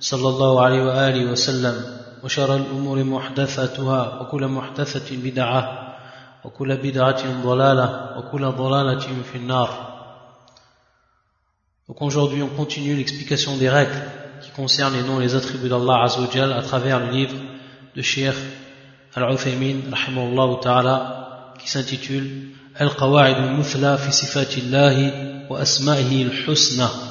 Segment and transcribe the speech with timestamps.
[0.00, 1.74] صلى الله عليه وآله وسلم
[2.24, 5.94] وشر الأمور محدثاتها وكل محدثة بدعة
[6.44, 9.90] وكل بدعة ضلالة وكل ضلالة في النار
[11.88, 14.00] Donc aujourd'hui, on continue l'explication des règles
[14.42, 17.34] qui concernent les noms et les attributs d'Allah Azzawajal à travers le livre
[17.96, 18.36] de Cheikh
[19.16, 27.09] Al-Uthaymin, rahimahullah ta'ala, qui s'intitule Al-Qawa'id al-Muthla fi sifatillahi wa asma'ihi al-husna.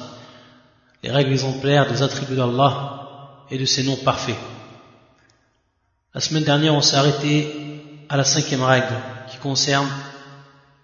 [1.04, 4.36] Les règles exemplaires des attributs d'Allah et de ses noms parfaits.
[6.14, 7.48] La semaine dernière, on s'est arrêté
[8.10, 8.96] à la cinquième règle
[9.32, 9.88] qui concerne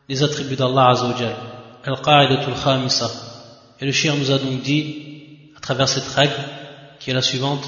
[0.08, 1.36] les attributs d'Allah Azzawajal.
[1.84, 3.10] Al-Qa'idatul Khamisa.
[3.80, 6.34] Et le shir nous a donc dit, à travers cette règle,
[7.00, 7.64] qui est la suivante.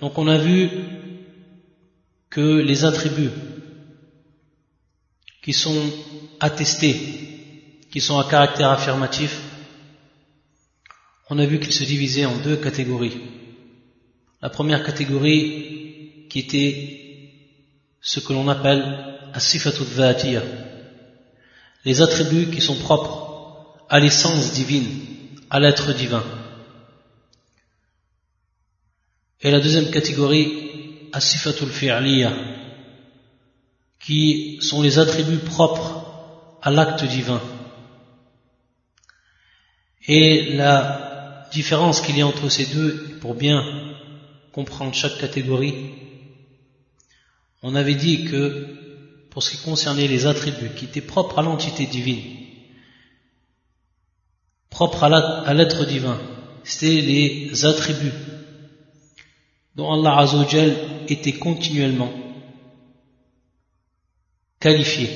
[0.00, 0.70] Donc on a vu
[2.30, 3.30] que les attributs
[5.42, 5.90] qui sont
[6.40, 6.96] attestés,
[7.90, 9.40] qui sont à caractère affirmatif,
[11.30, 13.20] on a vu qu'ils se divisaient en deux catégories.
[14.40, 16.98] La première catégorie qui était
[18.00, 18.82] ce que l'on appelle
[19.34, 20.42] as-sifatu dhatiya,
[21.84, 24.88] les attributs qui sont propres à l'essence divine,
[25.50, 26.24] à l'être divin.
[29.40, 32.32] Et la deuxième catégorie, as-sifatul fi'liya,
[34.08, 36.02] qui sont les attributs propres
[36.62, 37.42] à l'acte divin.
[40.06, 43.62] Et la différence qu'il y a entre ces deux, pour bien
[44.50, 45.74] comprendre chaque catégorie,
[47.62, 51.84] on avait dit que pour ce qui concernait les attributs qui étaient propres à l'entité
[51.84, 52.22] divine,
[54.70, 56.18] propres à l'être divin,
[56.64, 58.14] c'était les attributs
[59.76, 62.10] dont Allah Azzawajal était continuellement
[64.60, 65.08] qualifié,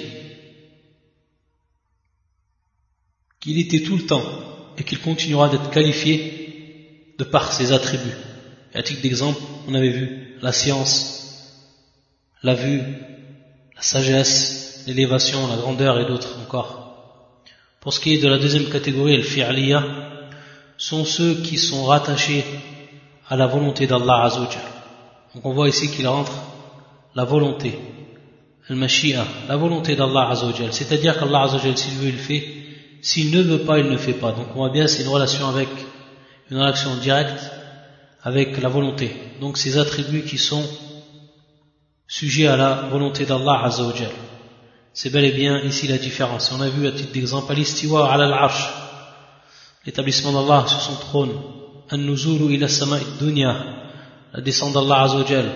[3.41, 4.25] qu'il était tout le temps
[4.79, 8.17] et qu'il continuera d'être qualifié de par ses attributs.
[8.75, 11.69] Et à titre d'exemple, on avait vu la science,
[12.43, 12.81] la vue,
[13.75, 16.83] la sagesse, l'élévation, la grandeur et d'autres encore.
[17.81, 19.85] Pour ce qui est de la deuxième catégorie, le fi'liya,
[20.79, 22.45] sont ceux qui sont rattachés
[23.29, 24.63] à la volonté d'Allah Azzawajal.
[25.35, 26.33] Donc on voit ici qu'il rentre
[27.15, 27.79] la volonté,
[28.69, 30.73] la volonté d'Allah Azzawajal.
[30.73, 32.45] C'est-à-dire qu'Allah Azzawajal, s'il veut, il fait.
[33.03, 34.33] S'il ne veut pas, il ne fait pas.
[34.33, 35.69] Donc on voit bien, c'est une relation avec,
[36.51, 37.51] une relation directe
[38.23, 39.17] avec la volonté.
[39.41, 40.65] Donc ces attributs qui sont
[42.07, 44.13] sujets à la volonté d'Allah Azzawajal.
[44.95, 46.53] C'est bel et bien ici la différence.
[46.53, 48.69] On a vu à titre d'exemple, al-istiwa ala al-arsh,
[49.85, 51.33] l'établissement d'Allah sur son trône.
[51.91, 53.57] An-nuzulu ila sama'i dunya,
[54.33, 55.47] la descente d'Allah Azzawajal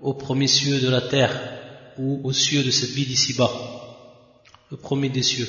[0.00, 1.51] au premier cieux de la terre
[1.98, 3.52] ou aux cieux de cette vie d'ici-bas,
[4.70, 5.48] le premier des cieux.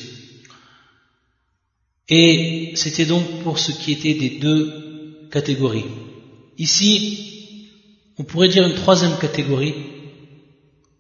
[2.10, 5.86] Et c'était donc pour ce qui était des deux catégories.
[6.58, 7.70] Ici,
[8.18, 9.74] on pourrait dire une troisième catégorie,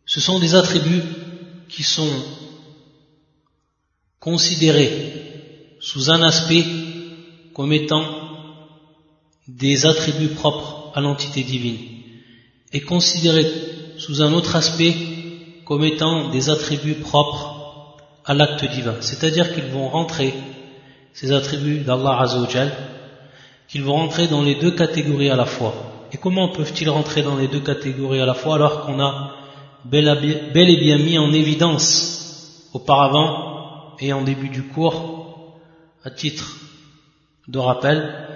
[0.05, 1.03] ce sont des attributs
[1.69, 2.11] qui sont
[4.19, 5.13] considérés
[5.79, 6.65] sous un aspect
[7.53, 8.05] comme étant
[9.47, 11.77] des attributs propres à l'entité divine
[12.71, 13.51] et considérés
[13.97, 14.95] sous un autre aspect
[15.65, 18.95] comme étant des attributs propres à l'acte divin.
[19.01, 20.33] C'est-à-dire qu'ils vont rentrer,
[21.13, 22.71] ces attributs d'Allah Azzawajal,
[23.67, 25.73] qu'ils vont rentrer dans les deux catégories à la fois.
[26.11, 29.35] Et comment peuvent-ils rentrer dans les deux catégories à la fois alors qu'on a
[29.85, 35.59] bel et bien mis en évidence auparavant et en début du cours,
[36.03, 36.57] à titre
[37.47, 38.27] de rappel,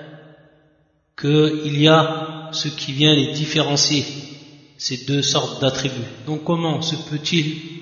[1.19, 4.05] qu'il y a ce qui vient les différencier,
[4.77, 6.07] ces deux sortes d'attributs.
[6.25, 7.81] Donc comment se peut-il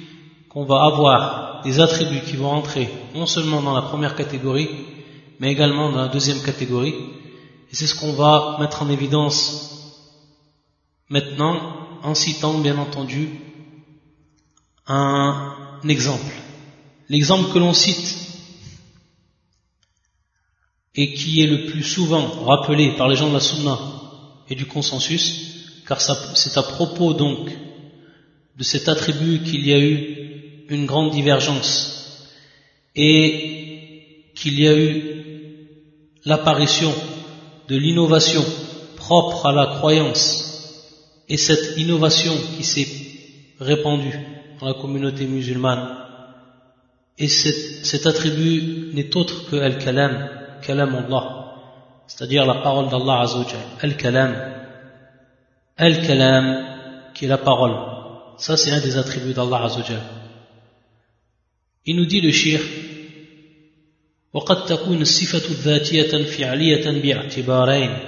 [0.50, 4.69] qu'on va avoir des attributs qui vont entrer non seulement dans la première catégorie,
[5.39, 6.95] mais également dans la deuxième catégorie?
[7.71, 9.71] Et c'est ce qu'on va mettre en évidence
[11.09, 13.30] maintenant en citant bien entendu
[14.88, 16.31] un exemple.
[17.09, 18.25] L'exemple que l'on cite
[20.95, 23.77] et qui est le plus souvent rappelé par les gens de la Sunna
[24.50, 25.55] et du consensus,
[25.88, 27.50] car c'est à propos donc
[28.58, 32.28] de cet attribut qu'il y a eu une grande divergence
[32.96, 35.16] et qu'il y a eu
[36.26, 36.94] l'apparition
[37.68, 38.44] de l'innovation
[38.96, 40.46] propre à la croyance
[41.30, 42.88] et cette innovation qui s'est
[43.60, 44.20] répandue
[44.60, 46.06] dans la communauté musulmane.
[47.18, 50.30] Et cet, attribut n'est autre que Al-Kalam,
[50.62, 51.56] Kalam Allah,
[52.08, 54.36] c'est-à-dire la parole d'Allah Azzawajal, Al-Kalam,
[55.77, 57.77] Al-Kalam, qui est la parole.
[58.38, 60.03] Ça, c'est un des attributs d'Allah Azzawajal.
[61.87, 62.61] Il nous dit le shir,
[64.32, 67.99] وقد تكون الصفة ذاتية فعلية باعتبارين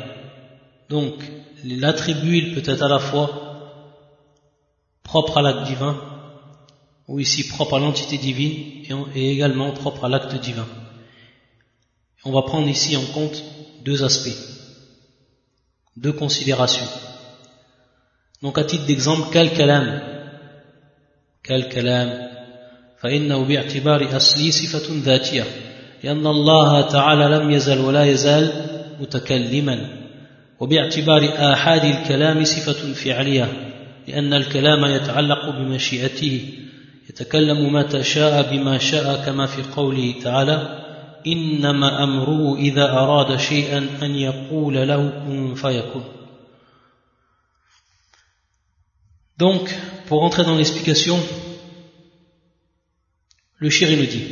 [0.88, 1.14] donc
[1.64, 3.28] l'attribut il peut être à la fois
[5.02, 5.96] propre à l'acte divin
[7.08, 8.54] ou ici propre à l'entité divine
[9.14, 10.66] et également propre à l'acte divin.
[12.24, 13.42] On va prendre ici en compte
[13.84, 14.38] deux aspects,
[15.96, 16.86] deux considérations.
[18.41, 20.01] Donc à titre d'exemple, quel kalam
[21.43, 22.27] Quel kalam
[22.97, 25.43] فإنه باعتبار أصلي صفة ذاتية
[26.03, 28.51] لأن الله تعالى لم يزل ولا يزال
[29.01, 29.79] متكلما
[30.59, 33.47] وباعتبار آحاد الكلام صفة فعلية
[34.07, 36.53] لأن الكلام يتعلق بمشيئته
[37.09, 40.83] يتكلم متى شاء بما شاء كما في قوله تعالى
[41.27, 46.03] إنما أمره إذا أراد شيئا أن يقول له كن فيكون
[49.37, 49.73] Donc,
[50.07, 51.19] pour entrer dans l'explication,
[53.57, 54.25] le shir nous dit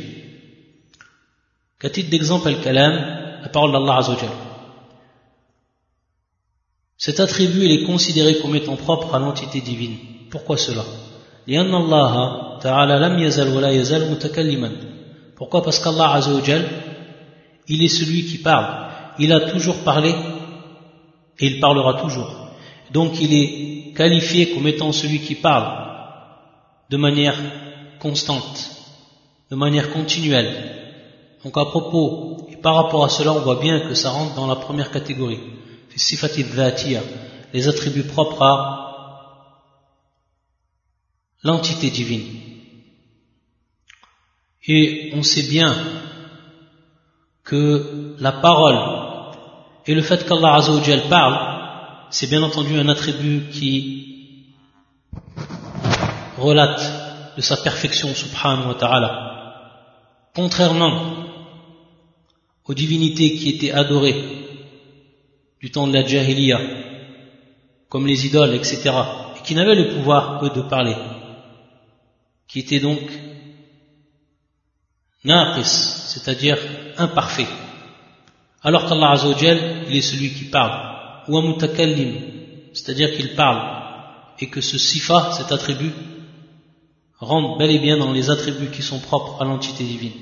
[1.78, 2.94] qu'à titre d'exemple, al-kalam,
[3.42, 4.30] la parole d'Allah Azzawajal,
[6.98, 9.96] cet attribut il est considéré comme étant propre à l'entité divine.
[10.30, 10.84] Pourquoi cela?
[15.36, 15.62] Pourquoi?
[15.62, 16.68] Parce qu'Allah Azzawajal,
[17.68, 18.86] il est celui qui parle.
[19.18, 20.14] Il a toujours parlé
[21.38, 22.48] et il parlera toujours.
[22.92, 25.86] Donc il est qualifié comme étant celui qui parle
[26.90, 27.36] de manière
[27.98, 28.70] constante,
[29.50, 30.52] de manière continuelle.
[31.42, 34.46] Donc à propos, et par rapport à cela, on voit bien que ça rentre dans
[34.46, 35.40] la première catégorie.
[37.52, 38.86] Les attributs propres à
[41.42, 42.26] l'entité divine.
[44.68, 45.74] Et on sait bien
[47.44, 48.78] que la parole
[49.86, 50.58] et le fait qu'Allah
[51.08, 51.55] parle,
[52.10, 54.54] c'est bien entendu un attribut qui
[56.38, 59.10] relate de sa perfection subhanahu wa ta'ala.
[60.34, 61.26] Contrairement
[62.64, 64.46] aux divinités qui étaient adorées
[65.60, 66.60] du temps de la Jahiliya,
[67.88, 68.90] comme les idoles, etc.,
[69.36, 70.96] et qui n'avaient le pouvoir, eux, de parler
[72.48, 73.00] qui était donc
[75.24, 76.58] naqis, c'est-à-dire
[76.96, 77.48] imparfait.
[78.62, 80.95] Alors qu'Allah Azzawajal, il est celui qui parle,
[81.28, 82.14] ou mutakallim,
[82.72, 83.76] c'est-à-dire qu'il parle,
[84.38, 85.92] et que ce sifa, cet attribut,
[87.18, 90.12] rentre bel et bien dans les attributs qui sont propres à l'entité divine.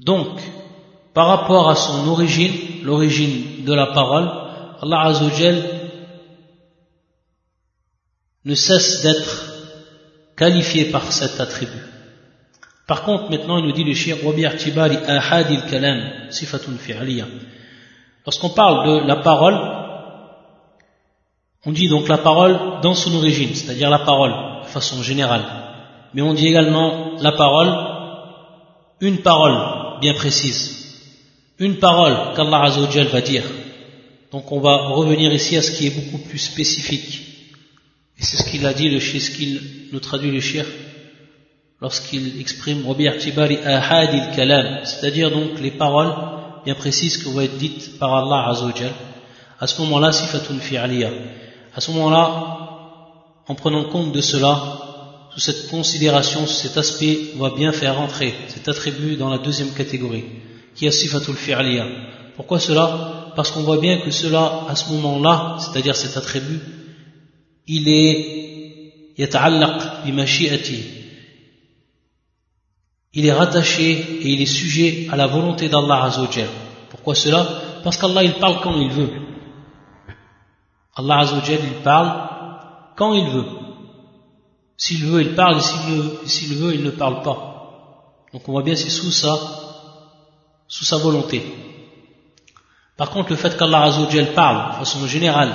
[0.00, 0.40] Donc,
[1.14, 4.28] par rapport à son origine, l'origine de la parole,
[4.82, 5.62] Allah Azzawajal
[8.44, 9.54] ne cesse d'être
[10.36, 11.86] qualifié par cet attribut.
[12.86, 14.18] Par contre, maintenant, il nous dit le shir
[15.70, 16.76] kalam sifatun
[18.26, 19.58] Lorsqu'on parle de la parole,
[21.66, 24.32] on dit donc la parole dans son origine, c'est-à-dire la parole
[24.62, 25.44] de façon générale.
[26.14, 27.70] Mais on dit également la parole,
[29.00, 31.02] une parole bien précise.
[31.58, 33.44] Une parole qu'Allah Azzawajal va dire.
[34.32, 37.20] Donc on va revenir ici à ce qui est beaucoup plus spécifique.
[38.18, 39.60] Et c'est ce qu'il a dit, le ce qu'il
[39.92, 40.64] nous traduit le shir
[41.80, 42.82] lorsqu'il exprime
[44.84, 46.12] c'est-à-dire donc les paroles
[46.64, 48.92] bien précises qui vont être dites par Allah Azzawajal.
[49.60, 51.10] À ce moment-là, sifatun fi'aliya.
[51.74, 52.24] À ce moment-là,
[53.46, 54.78] en prenant compte de cela,
[55.32, 59.72] sous cette considération, cet aspect, on va bien faire entrer cet attribut dans la deuxième
[59.72, 60.24] catégorie,
[60.74, 61.86] qui est sifatul fi'aliya.
[62.36, 63.32] Pourquoi cela?
[63.36, 66.60] Parce qu'on voit bien que cela, à ce moment-là, c'est-à-dire cet attribut,
[67.66, 71.03] il est yata'allaq bimashi'ati
[73.14, 76.48] il est rattaché et il est sujet à la volonté d'Allah Azzawajal.
[76.90, 77.46] Pourquoi cela?
[77.84, 79.10] Parce qu'Allah il parle quand il veut.
[80.96, 82.28] Allah Azzawajal il parle
[82.96, 83.46] quand il veut.
[84.76, 88.26] S'il veut, il parle, et s'il veut, il ne parle pas.
[88.32, 89.36] Donc on voit bien c'est sous sa,
[90.66, 91.54] sous sa volonté.
[92.96, 95.52] Par contre, le fait qu'Allah Azzawajal parle de façon générale,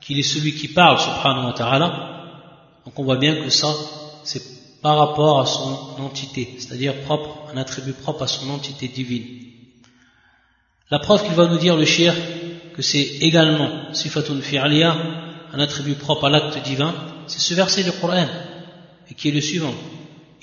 [0.00, 2.12] qu'il est celui qui parle, subhanahu wa ta'ala,
[2.84, 3.68] donc on voit bien que ça,
[4.22, 9.25] c'est par rapport à son entité, c'est-à-dire propre, un attribut propre à son entité divine.
[10.89, 12.13] La preuve qu'il va nous dire le shir,
[12.75, 14.95] que c'est également sifatun fi'aliya,
[15.53, 16.93] un attribut propre à l'acte divin,
[17.27, 18.27] c'est ce verset du Coran,
[19.09, 19.73] et qui est le suivant.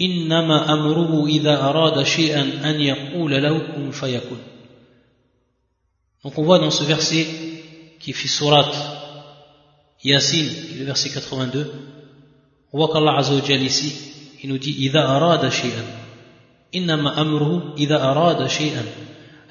[0.00, 4.38] إنما أمره إذا أراد شيئا أن يقول له كن فيكون
[6.24, 7.26] Donc on voit dans ce verset
[8.00, 8.70] qui fait surat
[10.02, 11.72] Yasin, qui est le verset 82,
[12.72, 13.94] on voit qu'Allah Azza wa ici,
[14.44, 15.84] il nous dit إذا أراد شيئا
[16.74, 18.84] إنما أمره إذا أراد شيئا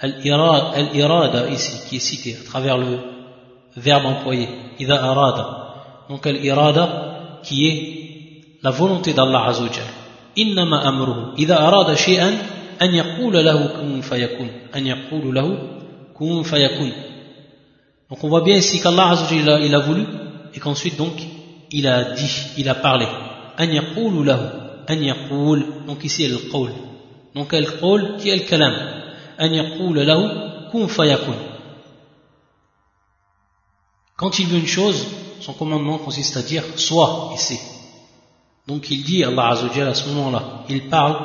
[0.04, 3.00] الإرادة ici qui est cité à travers le
[3.78, 4.48] verbe employé
[4.80, 5.46] إذا أراد
[6.10, 7.94] donc الإرادة qui est
[8.62, 9.70] la volonté d'Allah Azza wa
[10.38, 12.38] إنما أمره إذا أراد شيئا
[12.82, 15.58] أن يقول له كن فيكون أن يقول له
[16.14, 16.92] كن فيكون
[18.10, 20.06] donc on voit bien ici qu'Allah Azza wa il a voulu
[20.54, 21.14] et qu'ensuite donc
[21.72, 23.08] il a dit il a parlé
[23.60, 24.57] أن يقول له
[24.90, 26.72] أن يقول donc ici le qawl
[27.36, 28.74] donc le qawl qui est le kalam
[29.42, 30.22] أن يقول له
[30.72, 31.38] كن فيكون
[34.18, 35.06] quand il veut une chose
[35.42, 37.58] son commandement consiste à dire soit ici
[38.68, 41.18] Donc il dit, Allah Azzawajal, à ce moment-là, il parle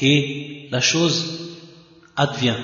[0.00, 1.16] et la chose
[2.16, 2.56] advient.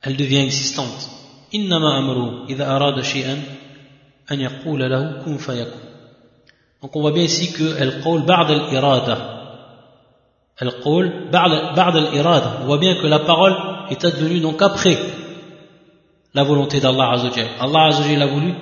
[0.00, 1.10] Elle devient existante.
[1.52, 3.38] Innama amru idha arada shay'an
[4.28, 5.80] an yaqula lahu kun fayakun.
[6.81, 9.17] donc on voit bien ici que al-qawl ba'd al-irada.
[11.31, 12.43] Ba'd.
[12.61, 13.55] On voit bien que la parole
[13.89, 14.97] est advenue donc après
[16.33, 17.47] la volonté d'Allah Azzawajal.
[17.59, 18.53] Allah Azzawajal a voulu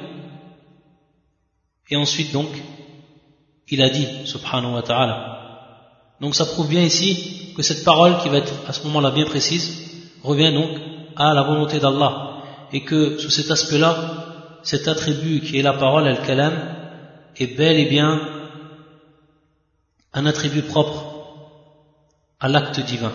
[1.89, 2.49] et ensuite donc
[3.69, 5.37] il a dit, subhanahu wa ta'ala.
[6.21, 9.25] Donc ça prouve bien ici que cette parole qui va être à ce moment-là bien
[9.25, 9.65] précise
[10.23, 10.69] revient donc
[11.15, 13.95] à la volonté d'Allah et que sous cet aspect-là,
[14.63, 16.76] cet attribut qui est la parole, al-kalam,
[17.39, 18.21] est bel et bien
[20.13, 21.05] un attribut propre
[22.39, 23.13] à l'acte divin.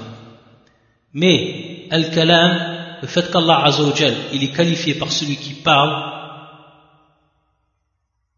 [1.13, 3.69] Mais al-kalam, le fait qu'Allah
[4.33, 6.13] il est qualifié par celui qui parle,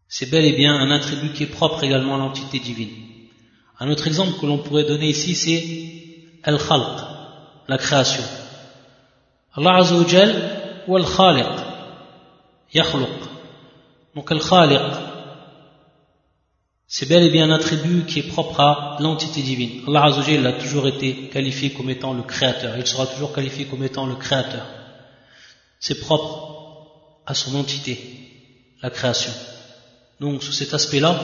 [0.07, 3.05] c'est bel et bien un attribut qui est propre également à l'entité divine.
[3.79, 6.99] Un autre exemple que l'on pourrait donner ici, c'est Al-Khalq,
[7.67, 8.23] la création.
[9.55, 11.51] Allah Azza wa Jal, ou Al-Khaliq,
[12.73, 13.19] Yakhluq.
[14.15, 15.14] Donc Al-Khaliq,
[16.87, 19.81] c'est bel et bien un attribut qui est propre à l'entité divine.
[19.87, 22.77] Allah Azza wa Jal a toujours été qualifié comme étant le créateur.
[22.77, 24.65] Il sera toujours qualifié comme étant le créateur.
[25.79, 27.99] C'est propre à son entité,
[28.83, 29.31] la création.
[30.19, 31.19] Donc, sous cet aspect-là,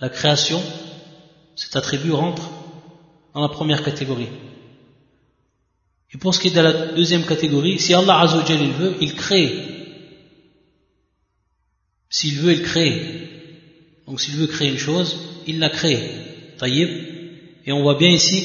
[0.00, 0.62] la création,
[1.56, 2.48] cet attribut rentre
[3.34, 4.28] dans la première catégorie.
[6.12, 9.14] Et pour ce qui est de la deuxième catégorie, si Allah Azzawajal il veut, il
[9.14, 9.66] crée.
[12.08, 13.29] S'il veut, il crée.
[14.10, 16.00] Donc s'il veut créer une chose, il la crée.
[16.58, 16.88] Taïb.
[17.64, 18.42] Et on voit bien ici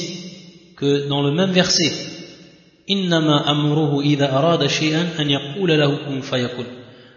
[0.77, 1.91] que dans le même verset,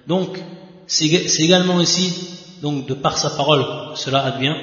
[0.07, 0.39] Donc,
[0.87, 2.15] c'est également ici,
[2.63, 4.57] donc de par sa parole, cela advient.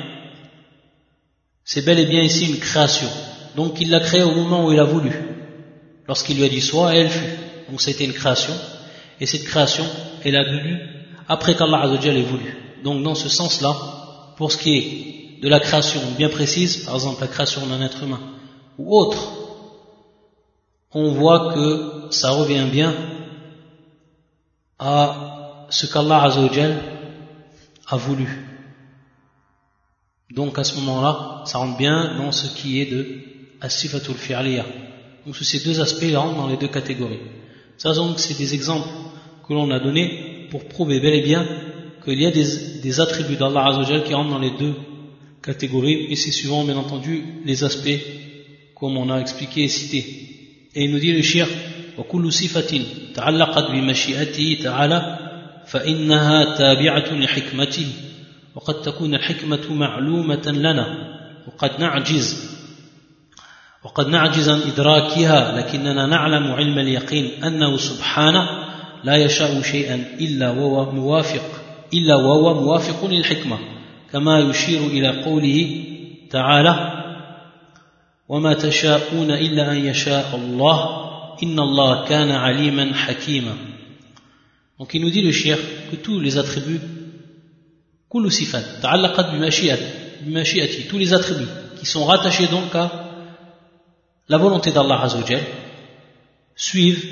[1.63, 3.08] C'est bel et bien ici une création.
[3.56, 5.12] Donc il l'a créé au moment où il a voulu.
[6.08, 7.38] Lorsqu'il lui a dit soit, elle fut.
[7.70, 8.54] Donc c'était une création.
[9.22, 9.86] Et cette création,
[10.24, 10.80] elle a venu
[11.27, 12.64] après qu'Allah ait voulu.
[12.86, 13.75] Donc dans ce sens-là,
[14.38, 18.04] pour ce qui est de la création bien précise, par exemple la création d'un être
[18.04, 18.22] humain
[18.77, 19.22] ou autre,
[20.92, 22.94] on voit que ça revient bien
[24.77, 26.80] à ce qu'Allah Azzawajal
[27.88, 28.30] a voulu.
[30.30, 33.20] Donc à ce moment-là, ça rentre bien dans ce qui est de
[33.62, 34.65] Asifatul Fi'aliya.
[35.25, 37.22] Donc ces deux aspects rentrent dans les deux catégories.
[37.77, 38.89] Ça donc c'est des exemples
[39.48, 41.48] que l'on a donnés pour prouver bel et bien
[42.04, 42.47] qu'il y a des,
[42.83, 44.75] des attributs d'Allah Azzawajal qui rentrent dans les deux
[45.42, 48.00] catégories et c'est suivant bien entendu les aspects
[48.75, 49.99] comme on a expliqué et cité.
[50.75, 51.47] Et il nous dit le shir
[51.99, 52.83] وكل صفة
[53.14, 55.19] تعلقت بمشيئته تعالى
[55.66, 57.87] فإنها تابعة لحكمته
[58.54, 60.87] وقد تكون الحكمة معلومة لنا
[61.47, 62.50] وقد نعجز
[63.85, 68.49] وقد نعجز عن إدراكها لكننا نعلم علم اليقين أنه سبحانه
[69.04, 71.42] لا يشاء شيئا إلا وهو موافق
[71.96, 73.60] إلا وهو موافق للحكمة
[74.12, 75.84] كما يشير إلى قوله
[76.30, 76.75] تعالى
[78.30, 81.06] وما تشاءون إلا أن يشاء الله
[81.44, 83.56] إن الله كان عليما حكيما
[84.78, 85.58] Donc il nous dit le shir
[85.90, 86.82] que tous les attributs,
[88.10, 88.20] tous
[91.00, 91.48] les attributs
[91.80, 92.92] qui sont rattachés donc à
[94.28, 95.44] la volonté d'Allah Azzawajal,
[96.58, 97.06] suivent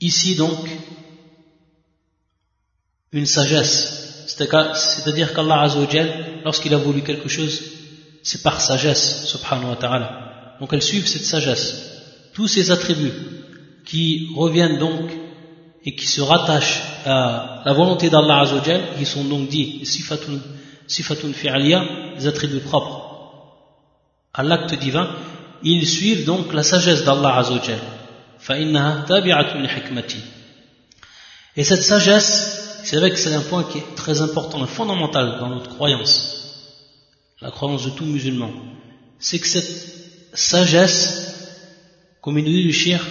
[0.00, 0.66] ici donc
[3.12, 4.26] une sagesse.
[4.26, 7.62] C'est-à-dire qu'Allah Azzawajal, lorsqu'il a voulu quelque chose,
[8.22, 10.56] c'est par sagesse, subhanahu wa ta'ala.
[10.60, 11.92] Donc elles suivent cette sagesse.
[12.34, 13.12] Tous ces attributs
[13.84, 15.10] qui reviennent donc
[15.84, 20.38] et qui se rattachent à la volonté d'Allah Azzawajal, qui sont donc dits sifatun,
[20.86, 21.84] sifatun fi'aliya,
[22.18, 23.06] des attributs propres
[24.34, 25.08] à l'acte divin,
[25.62, 27.78] ils suivent donc la sagesse d'Allah Azzawajal.
[31.56, 35.38] Et cette sagesse, c'est vrai que c'est un point qui est très important et fondamental
[35.40, 36.76] dans notre croyance,
[37.40, 38.52] la croyance de tout musulman,
[39.18, 39.72] c'est que cette
[40.32, 41.66] sagesse,
[42.20, 43.04] comme il nous dit le shir,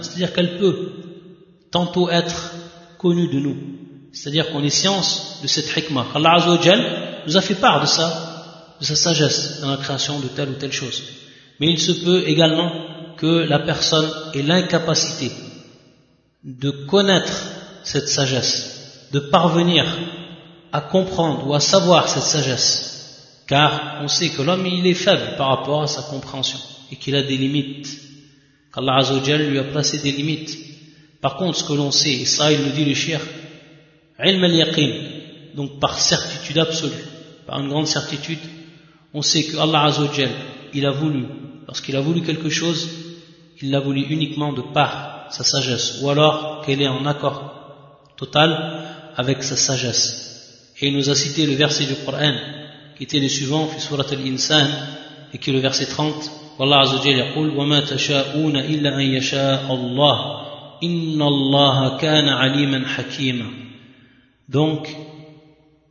[0.00, 0.92] c'est-à-dire qu'elle peut
[1.72, 2.52] tantôt être
[2.96, 3.56] connue de nous,
[4.12, 6.06] c'est-à-dire qu'on est science de cette hikmah.
[6.14, 10.28] Allah Azzawajal nous a fait part de ça, de sa sagesse dans la création de
[10.28, 11.02] telle ou telle chose.
[11.58, 12.70] Mais il se peut également
[13.16, 15.32] que la personne ait l'incapacité
[16.44, 17.50] de connaître
[17.84, 19.84] cette sagesse, de parvenir
[20.72, 25.36] à comprendre ou à savoir cette sagesse, car on sait que l'homme il est faible
[25.36, 26.58] par rapport à sa compréhension
[26.90, 27.88] et qu'il a des limites,
[28.72, 30.56] qu'Allah Azzawajal lui a placé des limites.
[31.20, 33.20] Par contre, ce que l'on sait, et ça il nous dit le shir,
[34.24, 34.92] ilm al-yaqin,
[35.54, 37.04] donc par certitude absolue,
[37.46, 38.38] par une grande certitude,
[39.12, 40.30] on sait que Allah Azzawajal,
[40.72, 41.24] il a voulu
[41.66, 42.88] lorsqu'il a voulu quelque chose,
[43.60, 47.37] il l'a voulu uniquement de par sa sagesse, ou alors qu'elle est en accord
[48.17, 48.49] total
[49.15, 50.71] avec sa sagesse.
[50.79, 52.35] Et il nous a cité le verset du Coran,
[52.97, 54.67] qui était le suivant, fi surat al-insan,
[55.33, 60.17] et qui est le verset 30, Wallah Azza yaqul, وَمَا تَشَاءُونَ إِلَّا أَن يَشَاءَ اللَّهُ
[60.83, 63.45] إِنَّ اللَّهَ كَانَ عَلِيمًا حَكِيمًا
[64.49, 64.95] Donc,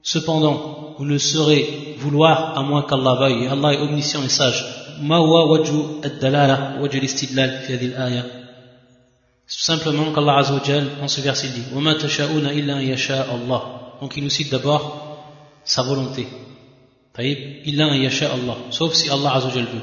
[0.03, 4.65] cependant, vous ne saurez vouloir à moins qu'Allah veuille, Allah est omniscient et sage.
[5.03, 8.38] ما هو وجه الدلالة وجه الاستدلال في هذه الآية
[9.52, 13.62] Simplement qu'Allah Azzawajal, en ce verset dit Allah.
[14.00, 15.26] Donc il nous cite d'abord
[15.66, 16.28] sa volonté.
[17.18, 18.58] Allah.
[18.70, 19.82] Sauf si Allah Azzawajal veut.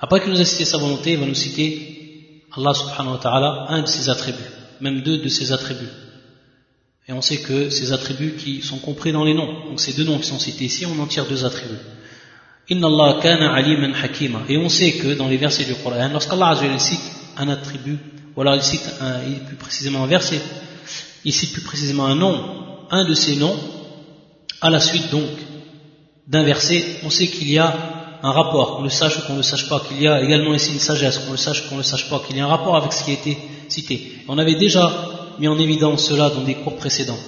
[0.00, 3.66] Après qu'il nous a cité sa volonté, il va nous citer Allah subhanahu wa ta'ala,
[3.68, 4.38] un de ses attributs,
[4.80, 5.92] même deux de ses attributs.
[7.06, 10.04] Et on sait que ces attributs qui sont compris dans les noms, donc ces deux
[10.04, 11.84] noms qui sont cités ici, on en tire deux attributs.
[12.70, 14.40] Inna Allah kana aliman hakima.
[14.48, 17.00] Et on sait que dans les versets du Coran, lorsqu'Allah cite
[17.36, 17.98] un attribut
[18.36, 18.82] ou alors il cite
[19.46, 20.40] plus précisément un verset,
[21.24, 22.44] il cite plus précisément un nom,
[22.90, 23.56] un de ces noms,
[24.60, 25.28] à la suite donc
[26.26, 27.74] d'un verset, on sait qu'il y a
[28.22, 30.54] un rapport, qu'on le sache ou qu'on ne le sache pas, qu'il y a également
[30.54, 32.44] ici une sagesse, qu'on le sache ou qu'on ne le sache pas, qu'il y a
[32.44, 34.12] un rapport avec ce qui a été cité.
[34.28, 34.90] On avait déjà
[35.38, 37.18] mis en évidence cela dans des cours précédents.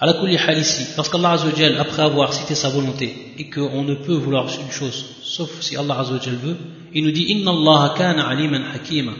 [0.00, 4.46] À la ici, lorsqu'Allah Azzawajal, après avoir cité sa volonté, et qu'on ne peut vouloir
[4.46, 6.56] une chose, sauf si Allah Azzawajal veut,
[6.92, 9.12] il nous dit Inna Allah kana aliman hakima.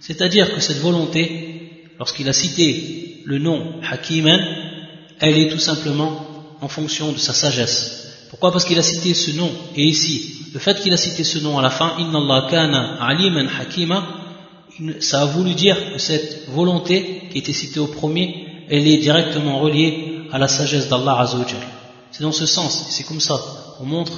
[0.00, 4.40] C'est-à-dire que cette volonté, lorsqu'il a cité le nom Hakiman,
[5.20, 6.26] elle est tout simplement
[6.60, 8.26] en fonction de sa sagesse.
[8.30, 8.52] Pourquoi?
[8.52, 11.58] Parce qu'il a cité ce nom, et ici, le fait qu'il a cité ce nom
[11.58, 14.06] à la fin, Inna Allah kana aliman hakima,
[15.00, 19.60] ça a voulu dire que cette volonté qui était citée au premier, elle est directement
[19.60, 21.60] reliée à la sagesse d'Allah Azzawajal.
[22.10, 23.40] C'est dans ce sens, c'est comme ça
[23.78, 24.12] qu'on montre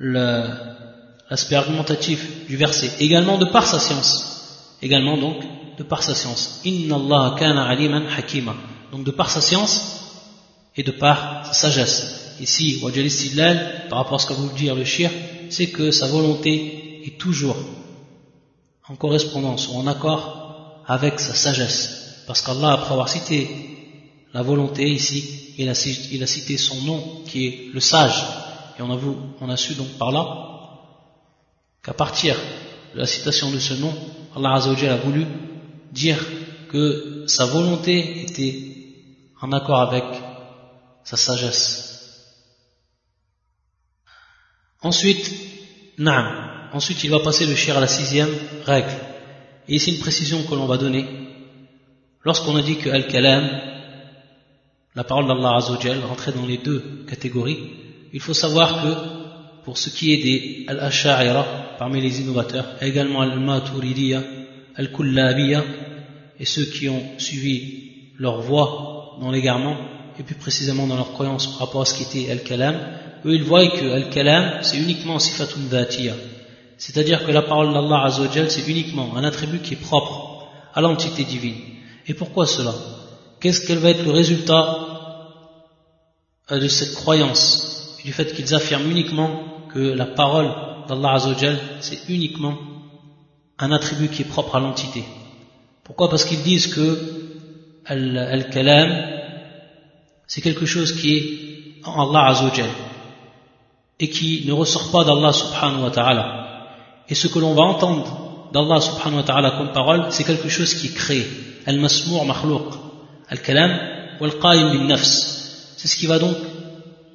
[0.00, 2.90] l'aspect argumentatif du verset.
[3.00, 4.33] Également de par sa science.
[4.84, 5.38] Également donc
[5.78, 6.60] de par sa science.
[6.64, 8.54] Inna Allah kana aliman hakima.
[8.92, 9.72] Donc de par sa science
[10.76, 12.36] et de par sa sagesse.
[12.38, 13.08] Ici, Wajal
[13.88, 15.10] par rapport à ce qu'a voulu dire le shir,
[15.48, 17.56] c'est que sa volonté est toujours
[18.86, 22.24] en correspondance ou en accord avec sa sagesse.
[22.26, 23.48] Parce qu'Allah, après avoir cité
[24.34, 28.22] la volonté ici, il a, cité son nom qui est le sage.
[28.78, 30.24] Et on a, vu, on a su donc par là
[31.82, 32.36] qu'à partir
[32.94, 33.94] de la citation de ce nom,
[34.36, 35.26] Allah Azzawajal a voulu
[35.92, 36.18] dire
[36.68, 38.74] que sa volonté était
[39.40, 40.04] en accord avec
[41.04, 41.84] sa sagesse.
[44.82, 45.32] Ensuite,
[45.98, 46.70] naam.
[46.72, 48.90] Ensuite, il va passer le shir à la sixième règle.
[49.68, 51.06] Et ici, une précision que l'on va donner.
[52.24, 53.44] Lorsqu'on a dit que Al-Kalam,
[54.94, 57.70] la parole d'Allah Azzawajal rentrait dans les deux catégories,
[58.12, 64.22] il faut savoir que pour ce qui est des Al-Asha'ira, parmi les innovateurs, également Al-Maturidiya,
[64.74, 65.62] Al-Kullabiya,
[66.40, 69.76] et ceux qui ont suivi leur voie dans l'égarement,
[70.18, 72.74] et plus précisément dans leur croyance par rapport à ce qui était Al-Kalam,
[73.26, 76.14] eux ils voient que Al-Kalam c'est uniquement Sifatun Dhatiya.
[76.78, 81.24] C'est-à-dire que la parole d'Allah Azzawajal c'est uniquement un attribut qui est propre à l'entité
[81.24, 81.60] divine.
[82.06, 82.72] Et pourquoi cela?
[83.40, 84.78] Qu'est-ce qu'elle va être le résultat
[86.50, 89.42] euh, de cette croyance, du fait qu'ils affirment uniquement
[89.74, 90.50] que la parole
[90.88, 92.56] d'Allah Azzawajal, c'est uniquement
[93.58, 95.04] un attribut qui est propre à l'entité.
[95.84, 96.08] Pourquoi?
[96.10, 96.88] Parce qu'ils disent que
[97.86, 98.90] Al-Kalam,
[100.26, 102.70] c'est quelque chose qui est en Allah Azzawajal
[104.00, 106.24] et qui ne ressort pas d'Allah subhanahu wa ta'ala.
[107.08, 110.74] Et ce que l'on va entendre d'Allah subhanahu wa ta'ala comme parole, c'est quelque chose
[110.74, 111.26] qui est créé.
[111.66, 112.72] Al-Masmur makhlouq.
[113.28, 113.72] Al-Kalam
[114.20, 115.74] wal-Qaim bin-Nafs.
[115.76, 116.36] C'est ce qui va donc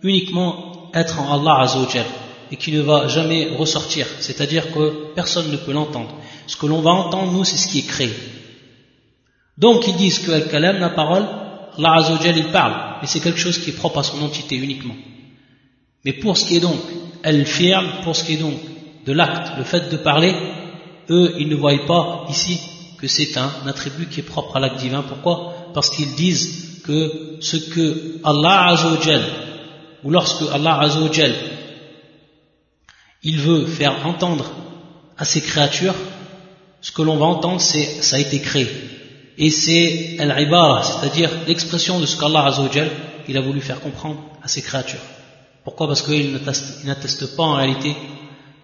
[0.03, 2.05] uniquement être en Allah Azzawajal.
[2.51, 6.15] Et qui ne va jamais ressortir, c'est-à-dire que personne ne peut l'entendre.
[6.47, 8.13] Ce que l'on va entendre, nous, c'est ce qui est créé.
[9.57, 11.25] Donc ils disent que Al-Kalam, la parole,
[11.77, 14.95] Allah Azzawajal, il parle, mais c'est quelque chose qui est propre à son entité uniquement.
[16.05, 16.79] Mais pour ce qui est donc
[17.23, 18.55] Al-Fi'l, pour ce qui est donc
[19.05, 20.33] de l'acte, le fait de parler,
[21.09, 22.59] eux, ils ne voient pas ici
[22.97, 25.03] que c'est un attribut qui est propre à l'acte divin.
[25.03, 25.53] Pourquoi?
[25.73, 29.23] Parce qu'ils disent que ce que Allah Azzawajal,
[30.03, 31.33] ou lorsque Allah Azzawajal,
[33.23, 34.45] il veut faire entendre
[35.17, 35.95] à ses créatures,
[36.81, 38.67] ce que l'on va entendre, c'est ça a été créé.
[39.37, 42.89] Et c'est al-ibara, c'est-à-dire l'expression de ce qu'Allah Azzawajal,
[43.27, 44.99] il a voulu faire comprendre à ses créatures.
[45.63, 45.87] Pourquoi?
[45.87, 46.39] Parce qu'il
[46.85, 47.95] n'atteste pas en réalité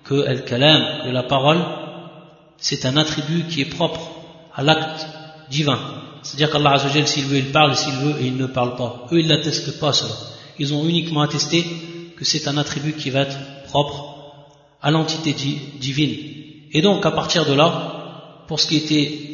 [0.03, 1.59] que al-kalam, que la parole,
[2.57, 3.99] c'est un attribut qui est propre
[4.53, 5.05] à l'acte
[5.49, 5.79] divin.
[6.23, 9.07] C'est-à-dire qu'Allah Azzawajal, s'il veut, il parle, s'il veut, et il ne parle pas.
[9.11, 10.13] Eux, ils n'attestent pas cela.
[10.57, 11.65] Ils ont uniquement attesté
[12.17, 14.14] que c'est un attribut qui va être propre
[14.84, 15.32] à l'entité
[15.78, 16.16] divine.
[16.72, 19.30] Et donc, à partir de là, pour ce qui était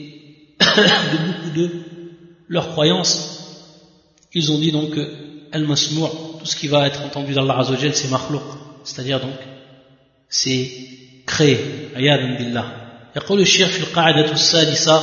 [0.60, 1.70] de beaucoup de
[2.48, 3.22] leurs croyances,
[4.32, 5.08] ils ont dit donc que
[5.52, 6.08] Al-Masmou'
[6.38, 8.42] tout ce qui va être entendu d'Allah Azzawajal, c'est makhlouq,
[8.84, 9.38] c'est-à-dire donc,
[10.28, 10.70] c'est
[11.26, 11.90] créé.
[11.94, 12.66] Ayadun billah.
[13.16, 15.02] يقول الشيخ في القاعدة السادسة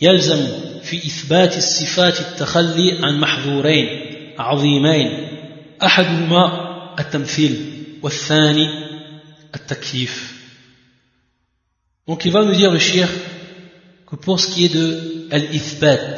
[0.00, 0.46] يلزم
[0.82, 3.88] في إثبات الصفات التخلي عن محظورين
[4.38, 5.28] عظيمين
[5.82, 6.68] أحدهما
[7.00, 7.56] التمثيل
[8.02, 8.81] والثاني
[12.07, 13.07] donc il va nous dire le shir
[14.07, 16.17] que pour ce qui est de Al-Ithbat,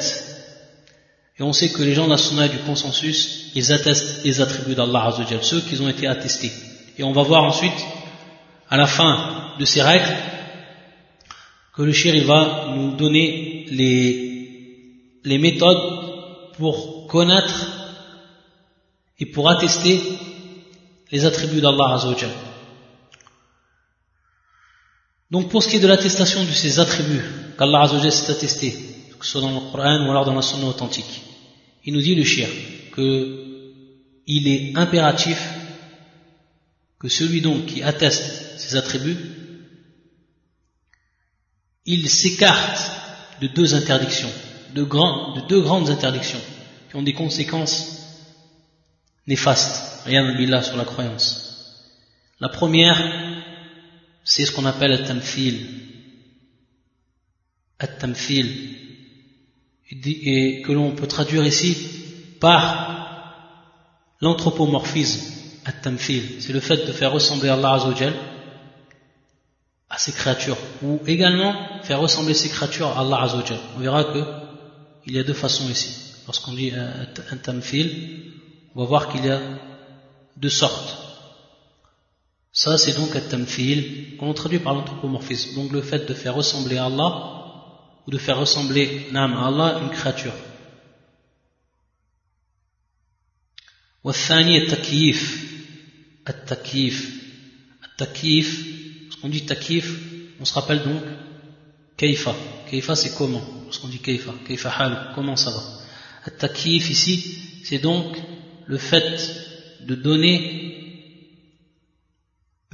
[1.37, 5.43] et on sait que les gens nationaux du consensus, ils attestent les attributs d'Allah Azzawajal,
[5.43, 6.51] ceux qui ont été attestés.
[6.97, 7.85] Et on va voir ensuite,
[8.69, 10.15] à la fin de ces règles,
[11.75, 17.67] que le shir il va nous donner les, les méthodes pour connaître
[19.19, 19.99] et pour attester
[21.11, 22.31] les attributs d'Allah Azzawajal.
[25.31, 27.23] Donc pour ce qui est de l'attestation de ces attributs
[27.57, 28.71] qu'Allah Azzawajal s'est attesté,
[29.19, 31.21] que ce soit dans le Coran ou alors dans la Sunna authentique,
[31.83, 32.47] il nous dit le shir
[32.91, 33.41] que
[34.27, 35.39] il est impératif
[36.99, 39.17] que celui donc qui atteste ces attributs,
[41.85, 42.91] il s'écarte
[43.41, 44.31] de deux interdictions,
[44.73, 46.41] de, de deux grandes interdictions
[46.89, 47.95] qui ont des conséquences
[49.27, 51.91] néfastes, rien billah sur la croyance.
[52.39, 52.97] La première,
[54.25, 55.67] c'est ce qu'on appelle le tamfil.
[57.79, 58.47] At-tamfil.
[59.91, 61.77] Et que l'on peut traduire ici
[62.41, 63.53] par
[64.19, 65.21] l'anthropomorphisme.
[65.65, 66.41] At-tamfil.
[66.41, 68.13] C'est le fait de faire ressembler Allah Azzawajal
[69.89, 70.57] à ses créatures.
[70.81, 73.59] Ou également faire ressembler ses créatures à Allah Azzawajal.
[73.77, 74.23] On verra que
[75.05, 76.15] il y a deux façons ici.
[76.25, 78.31] Lorsqu'on dit un tamfil,
[78.73, 79.39] on va voir qu'il y a
[80.35, 81.04] deux sortes.
[82.54, 85.54] Ça, c'est donc un tamfil, qu'on traduit par l'anthropomorphisme.
[85.54, 87.10] Donc le fait de faire ressembler à Allah,
[88.06, 90.34] ou de faire ressembler nam à Allah une créature.
[94.04, 95.50] والثاني التكييف
[96.28, 97.22] التكييف
[97.84, 98.70] التكييف
[99.20, 99.86] qu'on dit takif
[100.40, 101.02] on se rappelle donc
[101.98, 102.34] kaifa
[102.70, 105.62] kaifa c'est comment lorsqu'on dit kaifa kaifa hal comment ça va
[106.28, 107.14] التكييف ici
[107.64, 108.16] c'est donc
[108.66, 109.20] le fait
[109.82, 110.63] de donner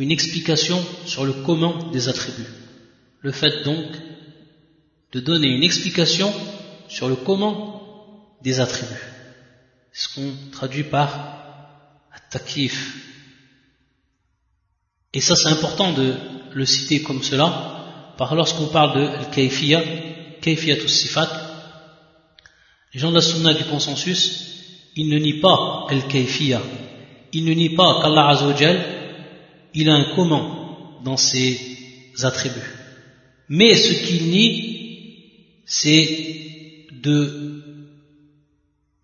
[0.02, 2.50] une explication sur le comment des attributs.
[3.20, 3.86] Le fait donc
[5.12, 6.34] de donner une explication
[6.88, 9.08] sur le comment des attributs.
[9.92, 11.10] C'est ce qu'on traduit par
[12.32, 12.96] takif.
[15.14, 16.16] Et ça c'est important de
[16.54, 19.82] le citer comme cela, que lorsqu'on parle de al-kayfiyya,
[20.42, 21.30] kayfiyatus sifat,
[22.94, 24.22] les gens de la sunna du consensus,
[24.96, 26.62] ils ne nient pas al-kayfiyya,
[27.34, 29.01] ils ne nient pas qu'Allah Azzawajal
[29.74, 31.60] il a un comment dans ses
[32.24, 32.60] attributs.
[33.50, 34.72] Mais ce qu'il nie,
[35.66, 37.64] c'est de,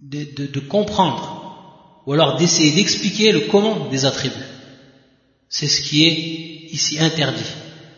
[0.01, 4.35] de, de, comprendre, ou alors d'essayer d'expliquer le comment des attributs.
[5.49, 7.51] C'est ce qui est ici interdit.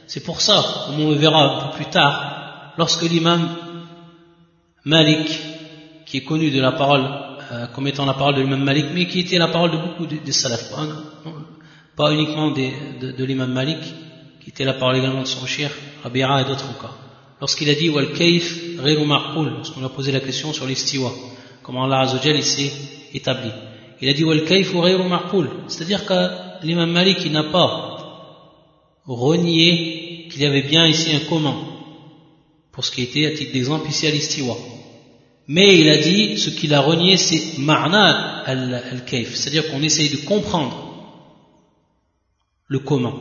[0.08, 3.56] C'est pour ça, comme on le verra un peu plus tard, lorsque l'imam
[4.86, 5.30] Malik,
[6.06, 7.06] qui est connu de la parole,
[7.52, 10.06] euh, comme étant la parole de l'imam Malik, mais qui était la parole de beaucoup
[10.08, 10.72] de, salafs,
[12.00, 13.82] pas uniquement de, l'imam Malik,
[14.42, 15.70] qui était la parole également de son cher,
[16.02, 16.98] Rabi'a et d'autres encore.
[17.42, 21.12] Lorsqu'il a dit wal ghayru ma'qul, lorsqu'on a posé la question sur l'istiwa,
[21.62, 22.72] comment Allah Azzawajal s'est
[23.14, 23.52] établi.
[24.02, 27.70] Il a dit wal ghayru ma'qul, c'est-à-dire que l'imam Malik n'a pas
[29.06, 31.60] renié qu'il y avait bien ici un comment,
[32.72, 34.56] pour ce qui était à titre d'exemple ici à l'istiwa.
[35.50, 40.26] Mais il a dit ce qu'il a renié c'est ma'na al-kayf, c'est-à-dire qu'on essaye de
[40.26, 40.89] comprendre
[42.70, 43.18] le comment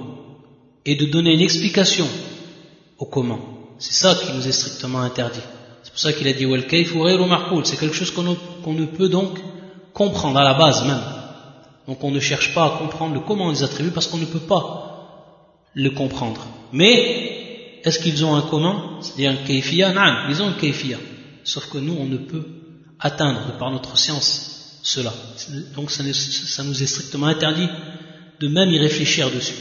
[0.84, 2.06] et de donner une explication
[2.98, 3.40] au comment.
[3.78, 5.40] C'est ça qui nous est strictement interdit.
[5.82, 6.46] C'est pour ça qu'il a dit
[7.64, 9.38] c'est quelque chose qu'on ne peut donc
[9.92, 11.02] comprendre à la base même.
[11.86, 14.46] Donc on ne cherche pas à comprendre le comment des attributs parce qu'on ne peut
[14.54, 16.46] pas le comprendre.
[16.72, 19.00] Mais est-ce qu'ils ont un comment?
[19.00, 19.92] C'est-à-dire un kayfiya?
[19.92, 20.98] Non, ils ont un kayfiya.
[21.44, 22.46] Sauf que nous, on ne peut
[23.00, 25.12] atteindre par notre science cela.
[25.74, 27.68] Donc ça, nous est strictement interdit
[28.40, 29.54] de même y réfléchir dessus,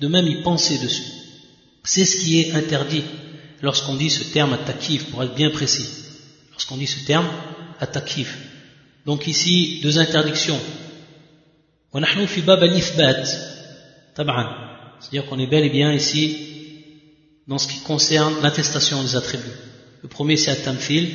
[0.00, 1.02] de même y penser dessus.
[1.84, 3.02] C'est ce qui est interdit
[3.60, 5.88] lorsqu'on dit ce terme atakif, pour être bien précis.
[6.52, 7.28] Lorsqu'on dit ce terme
[7.80, 8.38] atakif.
[9.06, 10.60] Donc ici, deux interdictions.
[15.00, 16.36] C'est-à-dire qu'on est bel et bien ici
[17.48, 19.44] dans ce qui concerne l'attestation des attributs.
[20.02, 21.08] Le premier c'est at-tamfil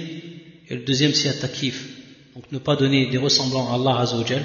[0.69, 1.86] et le deuxième c'est at-takif.
[2.36, 4.43] Donc ne pas donner des ressemblants à Allah Azzawajal.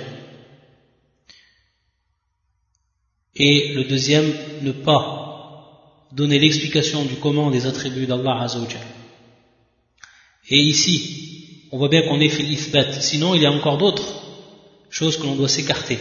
[3.35, 8.83] Et le deuxième, ne pas donner l'explication du comment des attributs d'Allah Azzawajal.
[10.51, 13.01] Et ici, on voit bien qu'on est l'ithbat.
[13.01, 14.23] Sinon, il y a encore d'autres
[14.91, 15.99] choses que l'on doit s'écarter.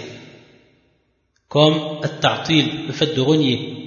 [1.47, 3.77] Comme at-ta'til, le fait de renier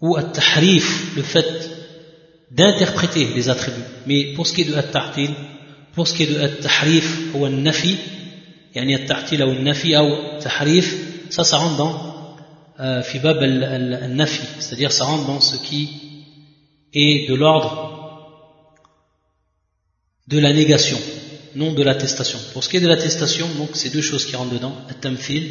[0.00, 1.70] ou at-tahrif, le fait
[2.50, 3.80] d'interpréter les attributs.
[4.06, 5.30] Mais pour ce qui est de at-ta'til,
[5.94, 7.96] pour ce qui est de at-tahrif ou al-nafi,
[8.74, 12.36] yani at-ta'til ou al-nafi ou tahrif, ça, ça rentre dans
[12.78, 15.82] euh, Fibab al-Nafi, c'est-à-dire ça rentre dans ce qui
[16.92, 17.72] est de l'ordre
[20.28, 20.98] de la négation,
[21.56, 22.38] non de l'attestation.
[22.52, 25.44] Pour ce qui est de l'attestation, donc c'est deux choses qui rentrent dedans, at-tamthil,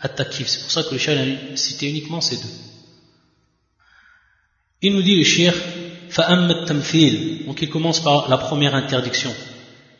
[0.00, 0.48] at-takif.
[0.48, 2.54] C'est pour ça que le shah a cité uniquement ces deux.
[4.82, 5.54] Il nous dit le shir,
[6.08, 7.46] fa'am tamthil.
[7.46, 9.32] Donc il commence par la première interdiction,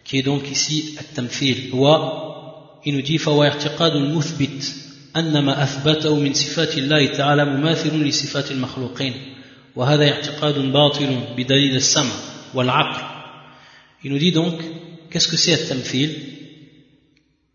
[0.02, 1.70] qui est donc ici at-tamthil.
[1.72, 4.83] Wa, il nous dit fa'wa irtiqad al-muthbit.
[5.15, 9.13] أن ما أثبته من صفات الله تعالى مماثل لصفات المخلوقين
[9.75, 12.11] وهذا اعتقاد باطل بدليل السمع
[12.53, 13.19] والعقل
[14.01, 14.61] Il nous dit donc,
[15.09, 16.09] qu'est-ce que c'est at-tamfil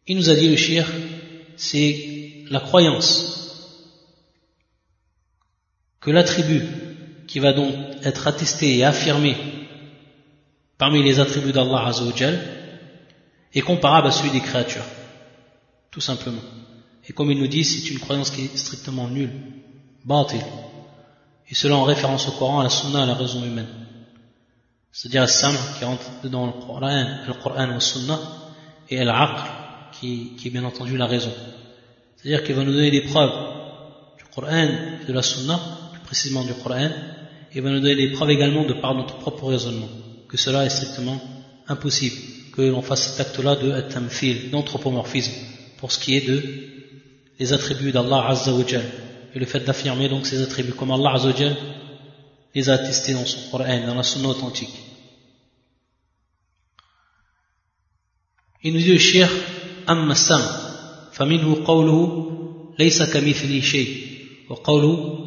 [0.06, 0.84] Il nous a dit le shir,
[1.56, 3.34] c'est la croyance
[6.00, 6.62] que l'attribut
[7.26, 9.36] qui va donc être attesté et affirmé
[10.76, 12.38] parmi les attributs d'Allah Azzawajal
[13.54, 14.84] est comparable à celui des créatures,
[15.90, 16.42] tout simplement.
[17.09, 19.31] Et comme il nous dit, c'est une croyance qui est strictement nulle,
[20.05, 20.41] batil.
[21.49, 23.67] Et cela en référence au Coran, à la Sunna, à la raison humaine.
[24.91, 28.19] C'est-à-dire Sam qui rentre dans le Coran, le Coran la Sunna,
[28.89, 29.41] et Al-Aql
[29.93, 31.31] qui, qui est bien entendu la raison.
[32.15, 33.31] C'est-à-dire qu'il va nous donner des preuves
[34.19, 34.67] du Coran
[35.07, 35.59] de la Sunna,
[35.91, 36.89] plus précisément du Coran,
[37.51, 39.89] et va nous donner des preuves également de par notre propre raisonnement,
[40.27, 41.19] que cela est strictement
[41.67, 42.17] impossible,
[42.53, 45.33] que l'on fasse cet acte-là de tamfil, d'anthropomorphisme,
[45.77, 46.69] pour ce qui est de
[47.39, 48.63] les attributs d'Allah Azza wa
[49.33, 51.55] et le fait d'affirmer donc ces attributs comme Allah Azza wa
[52.55, 54.73] les a attestés dans son Coran, dans la sunna authentique.
[58.63, 59.29] Il nous dit le shir,
[59.89, 60.51] أما السمع
[61.13, 62.31] فمنه قوله
[62.79, 64.07] ليس كمثله شيء
[64.49, 65.19] وقوله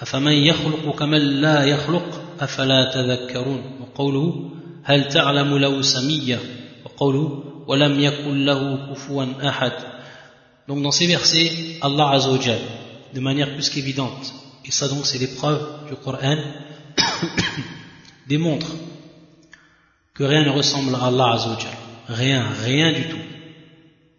[0.00, 4.50] أفمن يخلق كمن لا يخلق أفلا تذكرون وقوله
[4.84, 6.38] هل تعلم له سمية
[6.84, 9.72] وقوله ولم يكن له كفوا أحد
[10.68, 12.60] Donc dans ces versets, Allah Azzawajal,
[13.14, 14.32] de manière plus qu'évidente,
[14.64, 16.36] et ça donc c'est l'épreuve du Coran,
[18.28, 18.68] démontre
[20.14, 21.76] que rien ne ressemble à Allah Azzawajal.
[22.08, 23.24] Rien, rien du tout.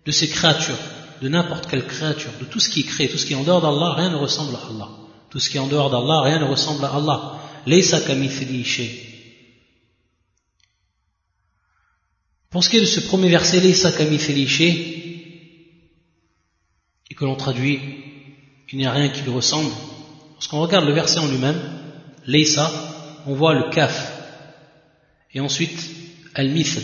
[0.05, 0.79] De ces créatures,
[1.21, 3.43] de n'importe quelle créature, de tout ce qui est créé, tout ce qui est en
[3.43, 4.89] dehors d'Allah, rien ne ressemble à Allah.
[5.29, 7.39] Tout ce qui est en dehors d'Allah, rien ne ressemble à Allah.
[12.49, 13.73] Pour ce qui est de ce premier verset, et
[17.23, 17.79] que l'on traduit,
[18.69, 19.71] il n'y a rien qui lui ressemble.
[20.33, 21.57] Lorsqu'on regarde le verset en lui-même,
[22.25, 22.69] Leisa,
[23.25, 24.11] on voit le kaf,
[25.33, 25.79] et ensuite
[26.35, 26.81] al-mithl.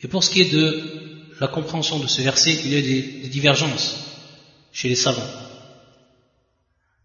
[0.00, 3.28] Et pour ce qui est de la compréhension de ce verset, il y a des
[3.28, 3.96] divergences
[4.72, 5.32] chez les savants.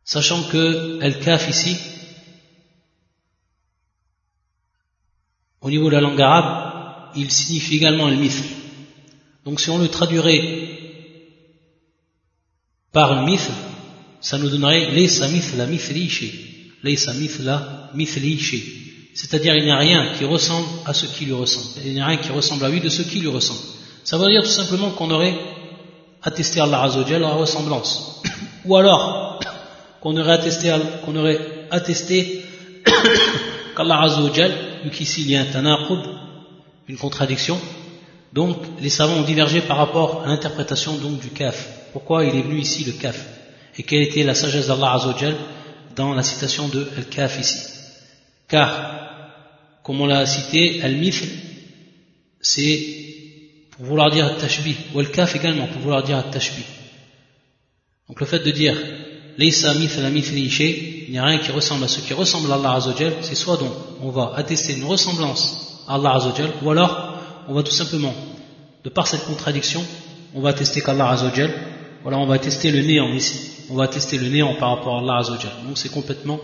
[0.04, 1.76] Sachant que Al-Kaf ici,
[5.60, 8.67] au niveau de la langue arabe, il signifie également Al-Mithl.
[9.48, 10.68] Donc si on le traduirait
[12.92, 13.50] par le mithl,
[14.20, 16.32] ça nous donnerait Laysa mithla mithli
[16.84, 17.90] Laysa mithla
[19.14, 21.66] C'est-à-dire il n'y a rien qui ressemble à ce qui lui ressemble.
[21.86, 23.62] Il n'y a rien qui ressemble à lui de ce qui lui ressemble.
[24.04, 25.40] Ça veut dire tout simplement qu'on aurait
[26.24, 28.22] attesté à Allah Azzawajal la ressemblance.
[28.66, 29.40] Ou alors,
[30.02, 31.40] qu'on aurait attesté, qu'on aurait
[31.72, 32.44] attesté
[33.78, 34.52] qu'Allah Azzawajal,
[34.84, 36.02] vu qu'ici il y a un tanaqud,
[36.90, 37.58] une contradiction,
[38.38, 41.58] Donc, les savants ont divergé par rapport à l'interprétation donc du kaf.
[41.92, 43.18] Pourquoi il est venu ici le kaf?
[43.80, 45.36] Et quelle était la sagesse d'Allah Azzawajal
[45.96, 47.58] dans la citation de al-kaf ici?
[48.48, 48.70] Car,
[49.84, 51.28] comme on l'a cité, al-mithl,
[52.40, 52.80] c'est
[53.72, 56.68] pour vouloir dire tashbih, ou al-kaf également pour vouloir dire tashbih.
[58.08, 58.78] Donc le fait de dire
[59.40, 60.44] Laysa mithla mithli
[61.08, 63.58] il n'y a rien qui ressemble à ce qui ressemble à Allah Azzawajal, c'est soit
[63.58, 67.16] donc on va attester une ressemblance à Allah Azzawajal, ou alors
[67.48, 68.14] on va tout simplement,
[68.88, 69.86] de par cette contradiction,
[70.34, 71.54] on va tester qu'Allah Azzawajal,
[72.04, 73.38] voilà, on va tester le néant ici.
[73.70, 75.52] On va tester le néant par rapport à Allah Azzawajal.
[75.66, 76.40] Donc c'est complètement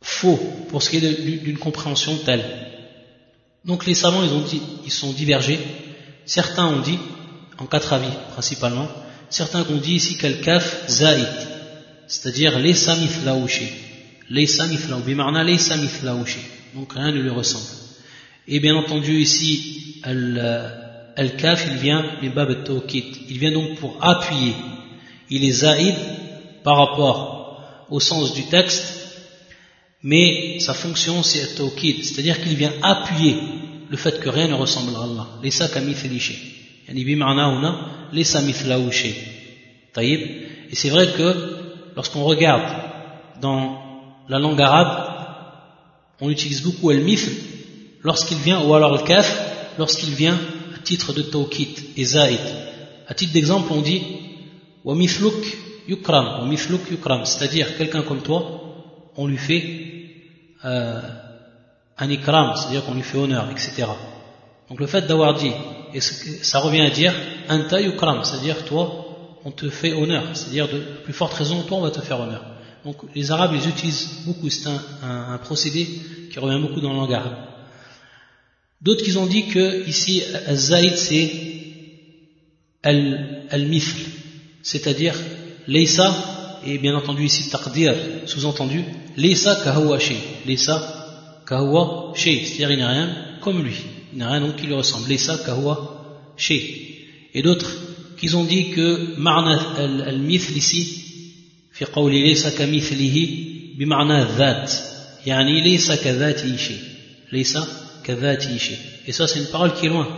[0.00, 2.42] faux pour ce qui est d'une compréhension telle.
[3.66, 4.22] Donc les savants,
[4.86, 5.60] ils sont divergés.
[6.24, 6.98] Certains ont dit,
[7.58, 8.88] en quatre avis principalement,
[9.28, 11.36] certains ont dit ici kaf zaït,
[12.06, 13.70] c'est-à-dire les samith laouché.
[14.30, 16.40] Les samith laouché, les samith laouché.
[16.74, 17.89] Donc rien ne lui ressemble.
[18.52, 24.54] Et bien entendu ici, al-kaf, il vient il vient donc pour appuyer.
[25.30, 25.94] Il est zaïd
[26.64, 28.84] par rapport au sens du texte,
[30.02, 33.36] mais sa fonction c'est al-tawkid, c'est-à-dire qu'il vient appuyer
[33.88, 35.28] le fait que rien ne ressemble à Allah.
[35.44, 36.38] Laysa kamithli shay.
[36.88, 37.04] Yani
[38.90, 39.14] shay.
[39.96, 42.68] Et c'est vrai que lorsqu'on regarde
[43.40, 43.80] dans
[44.28, 45.08] la langue arabe,
[46.20, 47.30] on utilise beaucoup al-mithl
[48.02, 50.38] lorsqu'il vient, ou alors le kaf, lorsqu'il vient
[50.74, 52.40] à titre de tawkit et zaïd.
[53.06, 54.02] À titre d'exemple, on dit
[54.84, 55.44] wa mifluk
[55.88, 58.60] yukram, wa mifluk yukram, c'est-à-dire quelqu'un comme toi,
[59.16, 59.80] on lui fait
[60.64, 61.00] euh,
[61.98, 63.86] un ikram, c'est-à-dire qu'on lui fait honneur, etc.
[64.68, 65.52] Donc le fait d'avoir dit,
[65.92, 67.12] et ça revient à dire
[67.48, 69.06] anta yukram, c'est-à-dire toi,
[69.44, 72.44] on te fait honneur, c'est-à-dire de plus forte raison, toi, on va te faire honneur.
[72.84, 75.86] Donc les Arabes, ils utilisent beaucoup, c'est un, un, procédé
[76.32, 77.24] qui revient beaucoup dans le langage.
[78.81, 81.31] D'autres qui ont dit que ici, Zaïd c'est
[82.83, 83.99] al-mithl,
[84.61, 85.15] c'est-à-dire
[85.67, 87.95] Leisa, et bien entendu ici taqdir,
[88.25, 88.83] sous-entendu,
[89.17, 93.73] Leisa kahawa shay, Leisa kahawa shay, c'est-à-dire il n'y a rien comme lui,
[94.13, 96.61] il n'y a rien donc qui lui ressemble, Leisa kahawa shay.
[97.33, 97.71] Et d'autres
[98.17, 99.55] qui ont dit que ma'na
[100.07, 101.01] al-mithl ici,
[101.75, 103.27] في قول ليس كمثله
[103.77, 104.71] بمعنى الذات
[105.25, 106.79] يعني ليس كذاته شيء
[107.31, 107.57] ليس
[108.08, 110.08] et ça, c'est une parole qui est loin.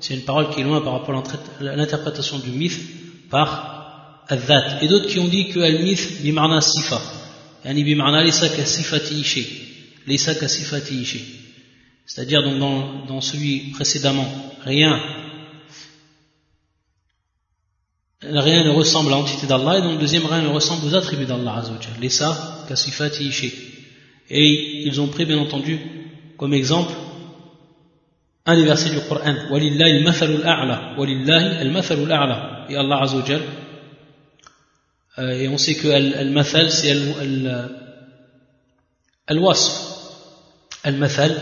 [0.00, 2.78] C'est une parole qui est loin par rapport à l'interprétation du mythe
[3.30, 4.40] par al
[4.82, 7.00] Et d'autres qui ont dit que al-myth bima'na sifa.
[7.64, 9.24] Yani bima'na laysa ka sifati
[12.06, 14.26] C'est-à-dire donc dans, celui précédemment,
[14.64, 15.00] rien
[18.22, 21.26] rien ne ressemble à l'entité d'Allah et dans le deuxième rien ne ressemble aux attributs
[21.26, 22.76] d'Allah Azzawajal.
[22.76, 23.52] Sifati
[24.30, 25.78] Et ils ont pris bien entendu
[26.36, 26.92] comme exemple
[28.46, 29.34] un des versets du Coran
[32.68, 33.42] et Allah Azzawajal
[35.18, 36.94] euh, et on sait que al-mathal c'est
[39.26, 39.72] al-wasf.
[40.84, 41.32] Al-mathal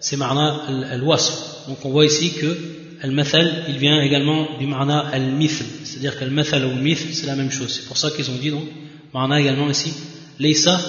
[0.00, 1.68] c'est marna al-wasf.
[1.68, 2.58] Donc on voit ici que
[3.02, 5.64] al-mathal il vient également du marna al-mithl.
[5.84, 7.72] C'est-à-dire qu'al-mathal ou al-mithl c'est la même chose.
[7.72, 8.64] C'est pour ça qu'ils ont dit donc
[9.12, 9.94] marna également ici
[10.40, 10.80] laysa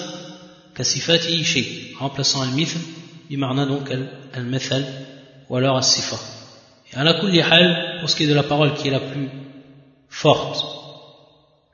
[0.74, 1.94] kasifati shay.
[2.00, 2.80] Remplaçant al-mithl
[3.30, 3.92] du marna donc
[4.34, 4.84] al-mathal
[5.50, 6.18] ou alors as-sifa.
[6.92, 9.30] Et à la hal, pour ce qui est de la parole qui est la plus
[10.10, 10.66] forte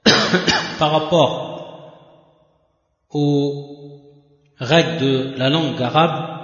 [0.80, 1.52] par rapport
[3.10, 4.02] aux
[4.60, 6.40] règles de la langue arabe,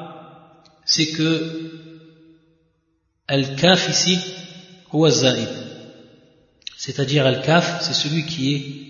[0.86, 1.72] c'est que
[3.28, 4.20] al-kaf ici,
[4.94, 5.08] ou
[6.78, 8.88] C'est-à-dire al-kaf, c'est celui qui est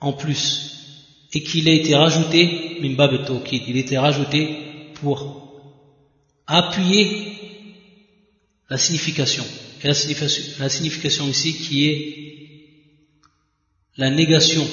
[0.00, 0.74] en plus
[1.32, 2.96] et qu'il a été rajouté, il
[3.76, 5.47] a été rajouté pour
[6.48, 7.34] appuyer
[8.68, 9.44] la signification.
[9.84, 12.14] Et la signification, ici qui est
[13.96, 14.66] la négation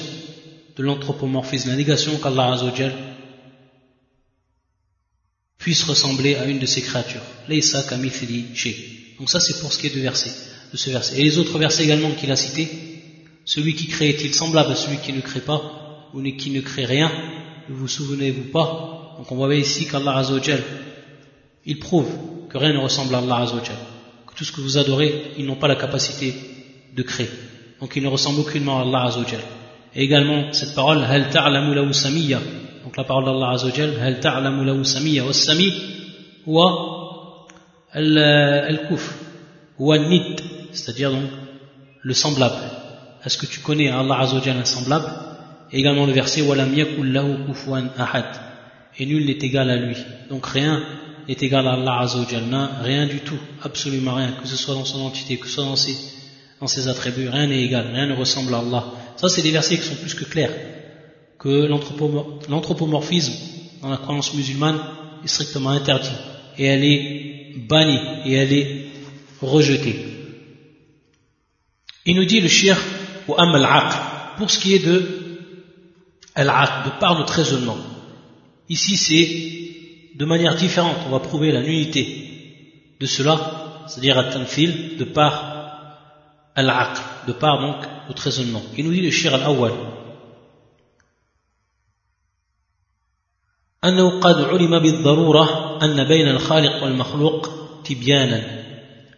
[0.76, 2.92] de l'anthropomorphisme, la négation qu'Allah Azzawajal
[5.58, 7.22] puisse ressembler à une de ses créatures.
[9.18, 10.30] Donc ça c'est pour ce qui est de, verset,
[10.74, 11.20] ce verset.
[11.20, 12.68] Et les autres versets également qu'il a cités,
[13.44, 16.84] celui qui crée est-il semblable à celui qui ne crée pas, ou qui ne crée
[16.84, 17.10] rien,
[17.68, 19.14] ne vous souvenez-vous pas?
[19.18, 20.22] Donc on voit ici qu'Allah
[21.66, 22.08] il prouve
[22.48, 23.76] que rien ne ressemble à Allah Azzawajal,
[24.26, 26.32] que tout ce que vous adorez, ils n'ont pas la capacité
[26.94, 27.28] de créer.
[27.80, 29.40] Donc ils ne ressemblent aucunement à Allah Azzawajal.
[29.94, 32.38] Et également cette parole, Hal ta'lamu lahu samiyya.
[32.84, 35.24] Donc la parole d'Allah Azzawajal, Hal ta'lamu lahu samiyya.
[35.24, 35.72] Wa sami,
[36.46, 37.46] wa
[37.92, 39.14] al-kuf,
[39.78, 40.36] wa nid,
[40.72, 41.28] c'est-à-dire donc
[42.02, 42.54] le semblable.
[43.24, 45.10] Est-ce que tu connais Allah Azzawajal un semblable?
[45.72, 47.34] Et également le verset, Wa lam yakul lahu
[47.98, 48.26] ahad.
[48.98, 49.96] Et nul n'est égal à lui.
[50.30, 50.80] Donc rien
[51.28, 52.06] est égal à Allah
[52.82, 55.76] rien du tout, absolument rien, que ce soit dans son entité, que ce soit dans
[55.76, 55.96] ses,
[56.60, 58.84] dans ses attributs, rien n'est égal, rien ne ressemble à Allah.
[59.16, 60.54] Ça, c'est des versets qui sont plus que clairs,
[61.38, 61.66] que
[62.48, 63.32] l'anthropomorphisme
[63.82, 64.80] dans la croyance musulmane
[65.24, 66.08] est strictement interdit,
[66.58, 68.86] et elle est bannie, et elle est
[69.40, 70.16] rejetée.
[72.04, 72.76] Il nous dit le shir
[73.26, 73.66] ou am al
[74.38, 75.02] pour ce qui est de
[76.34, 77.78] al de par notre raisonnement.
[78.68, 79.65] Ici, c'est
[80.16, 82.04] de manière différente, on va prouver la nullité
[82.98, 85.32] de cela, c'est-à-dire at-tanfil, de par
[86.54, 88.62] al-aql, de par donc notre raisonnement.
[88.78, 89.72] Il nous dit le shir al-awwal.
[93.84, 97.50] أنه قد علم بالضرورة أن بين الخالق والمخلوق
[97.84, 98.40] تبيانا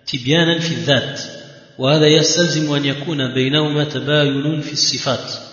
[0.07, 1.21] تبيانا في الذات
[1.79, 5.48] وهذا يستلزم أن يكون بينهما تباين في الصفات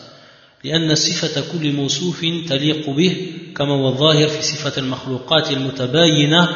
[0.65, 6.49] لأن صفة كل موصوف تليق به كما هو الظاهر في صفة المخلوقات المتباينة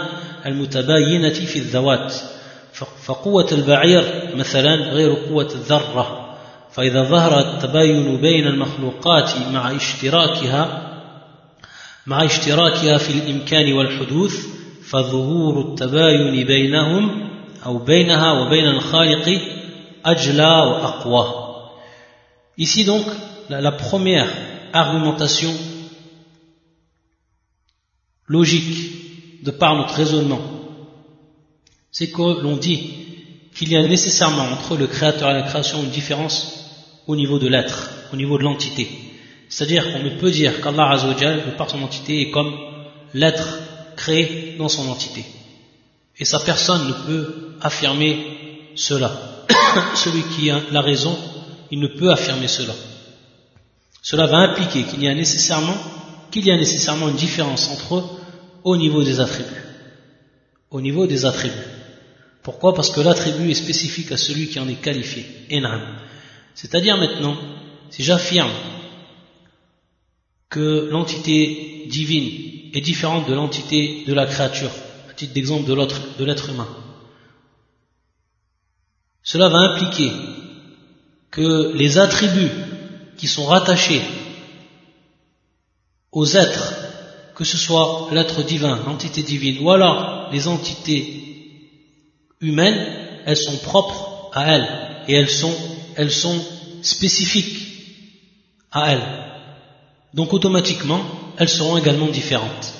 [0.45, 2.13] المتباينة في الذوات.
[3.05, 4.03] فقوة البعير
[4.35, 6.35] مثلا غير قوة الذرة.
[6.71, 10.85] فإذا ظهر التباين بين المخلوقات مع اشتراكها
[12.07, 14.45] مع اشتراكها في الإمكان والحدوث
[14.89, 17.29] فظهور التباين بينهم
[17.65, 19.41] أو بينها وبين الخالق
[20.05, 21.49] أجلى وأقوى.
[22.57, 23.05] Ici donc,
[23.49, 24.31] la, première
[24.73, 25.53] argumentation
[28.27, 30.41] logique de par notre raisonnement,
[31.91, 32.91] c'est que l'on dit
[33.55, 36.65] qu'il y a nécessairement entre le créateur et la création une différence
[37.07, 38.87] au niveau de l'être, au niveau de l'entité.
[39.49, 42.55] C'est-à-dire qu'on ne peut dire qu'Allah Azzawajal, de par son entité, est comme
[43.15, 43.59] l'être
[43.95, 45.25] créé dans son entité.
[46.19, 49.11] Et sa personne ne peut affirmer cela.
[49.95, 51.17] Celui qui a la raison,
[51.71, 52.73] il ne peut affirmer cela.
[54.01, 55.77] Cela va impliquer qu'il y a nécessairement
[56.31, 58.03] qu'il y a nécessairement une différence entre eux
[58.63, 59.63] au niveau des attributs.
[60.69, 61.55] Au niveau des attributs.
[62.43, 62.73] Pourquoi?
[62.73, 65.25] Parce que l'attribut est spécifique à celui qui en est qualifié.
[65.51, 65.81] Enam.
[66.53, 67.37] C'est-à-dire maintenant,
[67.89, 68.51] si j'affirme
[70.49, 74.71] que l'entité divine est différente de l'entité de la créature,
[75.09, 76.67] à titre d'exemple de l'être humain,
[79.23, 80.11] cela va impliquer
[81.31, 82.51] que les attributs
[83.19, 84.01] qui sont rattachés
[86.11, 86.73] aux êtres,
[87.35, 91.19] que ce soit l'être divin, l'entité divine, ou alors les entités
[92.39, 92.81] humaines,
[93.25, 94.69] elles sont propres à elles
[95.07, 95.53] et elles sont,
[95.95, 96.41] elles sont
[96.81, 97.57] spécifiques
[98.71, 99.07] à elles.
[100.13, 101.01] Donc automatiquement,
[101.37, 102.73] elles seront également différentes.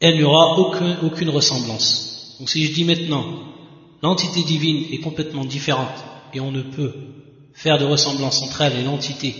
[0.00, 2.36] Et il n'y aura aucun, aucune ressemblance.
[2.38, 3.24] Donc si je dis maintenant,
[4.02, 6.04] l'entité divine est complètement différente
[6.34, 6.94] et on ne peut
[7.56, 9.34] faire de ressemblance entre elle et l'entité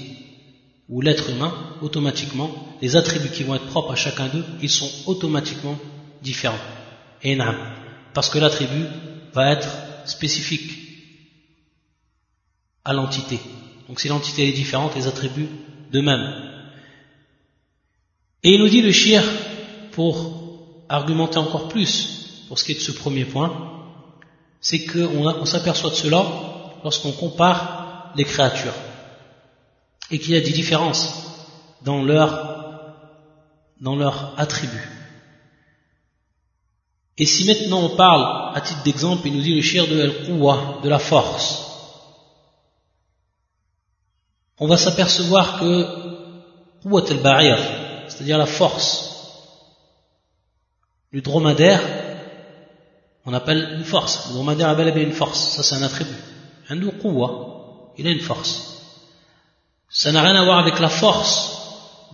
[0.88, 1.52] ou l'être humain,
[1.82, 2.50] automatiquement,
[2.80, 5.76] les attributs qui vont être propres à chacun d'eux, ils sont automatiquement
[6.22, 6.58] différents.
[7.22, 7.36] Et
[8.14, 8.86] parce que l'attribut
[9.34, 9.68] va être
[10.06, 10.72] spécifique
[12.84, 13.38] à l'entité.
[13.88, 15.50] Donc si l'entité est différente, les attributs
[15.92, 16.24] de même.
[18.42, 19.22] Et il nous dit le shir,
[19.92, 23.72] pour argumenter encore plus pour ce qui est de ce premier point,
[24.60, 26.24] c'est qu'on s'aperçoit de cela
[26.82, 28.74] lorsqu'on compare les créatures
[30.11, 31.26] et qu'il y a des différences
[31.82, 32.94] dans leur,
[33.80, 33.98] dans
[34.36, 34.88] attribut.
[37.18, 40.98] Et si maintenant on parle, à titre d'exemple, il nous dit le shir de la
[40.98, 41.62] force,
[44.59, 46.07] on va s'apercevoir que
[46.82, 47.59] Quwwat al
[48.09, 49.07] c'est-à-dire la force
[51.12, 51.80] du dromadaire,
[53.24, 54.28] on appelle une force.
[54.28, 56.16] Le dromadaire a une force, ça c'est un attribut.
[56.68, 56.76] Un
[57.99, 58.82] il a une force.
[59.88, 61.57] Ça n'a rien à voir avec la force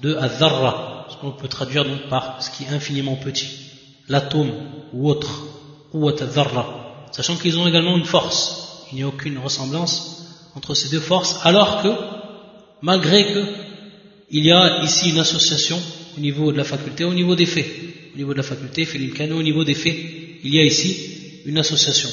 [0.03, 3.49] de Adharra, ce qu'on peut traduire donc par ce qui est infiniment petit,
[4.09, 4.53] l'atome
[4.93, 5.45] ou autre,
[5.93, 8.87] ou Adharra, sachant qu'ils ont également une force.
[8.93, 11.89] Il n'y a aucune ressemblance entre ces deux forces, alors que,
[12.83, 13.45] malgré que,
[14.31, 15.81] il y a ici une association
[16.17, 17.67] au niveau de la faculté, au niveau des faits.
[18.15, 18.87] Au niveau de la faculté,
[19.31, 19.97] au niveau des faits,
[20.45, 22.09] il y a ici une association.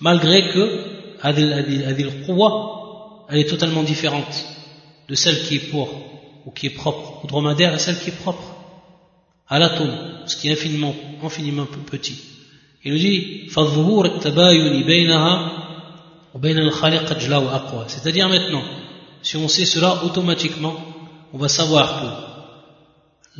[0.00, 0.90] Malgré que,
[1.22, 2.69] Adil Quwa,
[3.30, 4.44] elle est totalement différente
[5.08, 5.88] de celle qui est pour
[6.44, 8.56] ou qui est propre au dromadaire et celle qui est propre
[9.48, 9.92] à l'atome,
[10.26, 12.18] ce qui est infiniment, infiniment plus petit.
[12.84, 13.50] Il nous dit
[17.88, 18.62] c'est-à-dire maintenant,
[19.22, 20.76] si on sait cela automatiquement,
[21.32, 22.06] on va savoir que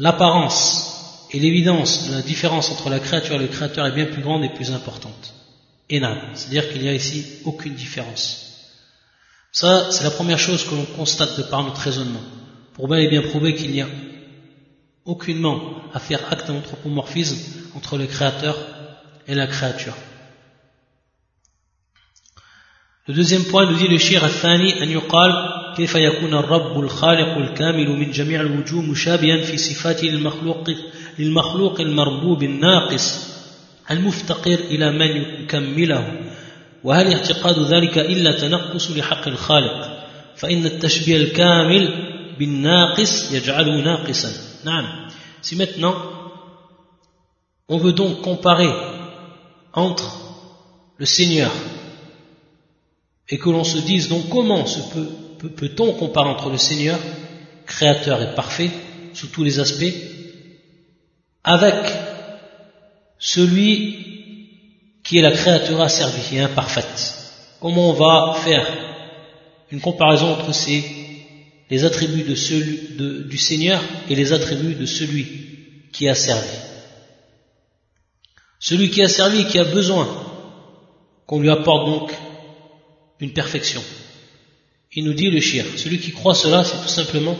[0.02, 4.22] l'apparence et l'évidence de la différence entre la créature et le créateur est bien plus
[4.22, 5.34] grande et plus importante.
[5.88, 8.49] C'est-à-dire qu'il n'y a ici aucune différence.
[9.51, 12.23] Ça, c'est la première chose que l'on constate de par notre raisonnement,
[12.73, 13.87] pour bien et bien prouver qu'il n'y a
[15.05, 15.59] aucunement
[15.93, 17.37] à faire acte d'anthropomorphisme
[17.75, 18.57] entre le créateur
[19.27, 19.93] et la créature.
[23.07, 25.31] Le deuxième point nous dit le shir الثاني أن يقال
[25.77, 30.69] كيف يكون الرب الخالق الكامل من جميع الوجوه مشابها في صفاته للمخلوق
[31.19, 33.35] للمخلوق المربوب الناقص
[33.91, 36.19] المفتقر إلى من يكمله
[36.83, 41.83] وهل اعتقاد ذلك إلا تنقص لحق الخالق فإن التشبيه الكامل
[42.39, 44.31] بالناقص يجعله ناقصا
[44.65, 45.05] نعم
[45.41, 45.95] Si maintenant
[47.67, 48.71] on veut donc comparer
[49.73, 50.17] entre
[50.97, 51.51] le Seigneur
[53.29, 56.99] et que l'on se dise donc comment se peut, peut-on comparer entre le Seigneur,
[57.65, 58.71] créateur et parfait,
[59.13, 59.93] sous tous les aspects,
[61.43, 61.75] avec
[63.17, 64.08] celui
[65.10, 67.16] qui est la créature asservie et imparfaite.
[67.58, 68.64] Comment on va faire
[69.72, 70.84] une comparaison entre ces,
[71.68, 75.26] les attributs de celui, du Seigneur et les attributs de celui
[75.92, 76.56] qui a servi?
[78.60, 80.06] Celui qui a servi et qui a besoin
[81.26, 82.14] qu'on lui apporte donc
[83.18, 83.82] une perfection.
[84.92, 87.36] Il nous dit le shir, celui qui croit cela, c'est tout simplement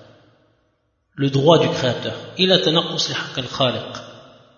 [1.15, 2.15] le droit du Créateur.
[2.37, 2.59] Il a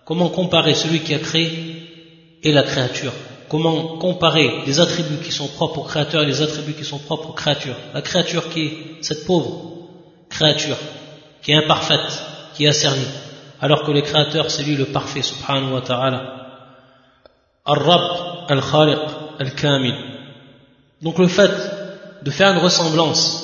[0.04, 3.12] Comment comparer celui qui a créé et la créature?
[3.48, 7.30] Comment comparer les attributs qui sont propres au Créateur et les attributs qui sont propres
[7.30, 7.76] aux créatures?
[7.92, 9.72] La créature qui est cette pauvre
[10.28, 10.76] créature,
[11.42, 12.22] qui est imparfaite,
[12.54, 13.06] qui est asservie,
[13.60, 16.20] alors que le Créateur, c'est lui le parfait, subhanahu wa ta'ala.
[17.64, 18.98] Al-Rabb, Al-Khaliq,
[19.38, 19.94] Al-Kamil.
[21.02, 21.50] Donc le fait
[22.22, 23.43] de faire une ressemblance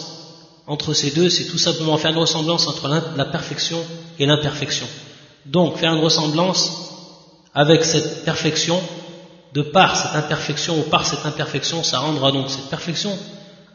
[0.70, 3.84] entre ces deux, c'est tout simplement faire une ressemblance entre la perfection
[4.20, 4.86] et l'imperfection.
[5.44, 6.62] Donc, faire une ressemblance
[7.52, 8.80] avec cette perfection,
[9.52, 13.10] de par cette imperfection ou par cette imperfection, ça rendra donc cette perfection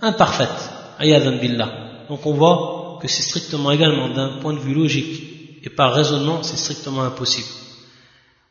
[0.01, 0.57] imparfaite.
[0.97, 1.69] Ayadan billah.
[2.07, 6.43] Donc, on voit que c'est strictement également d'un point de vue logique et par raisonnement,
[6.43, 7.49] c'est strictement impossible.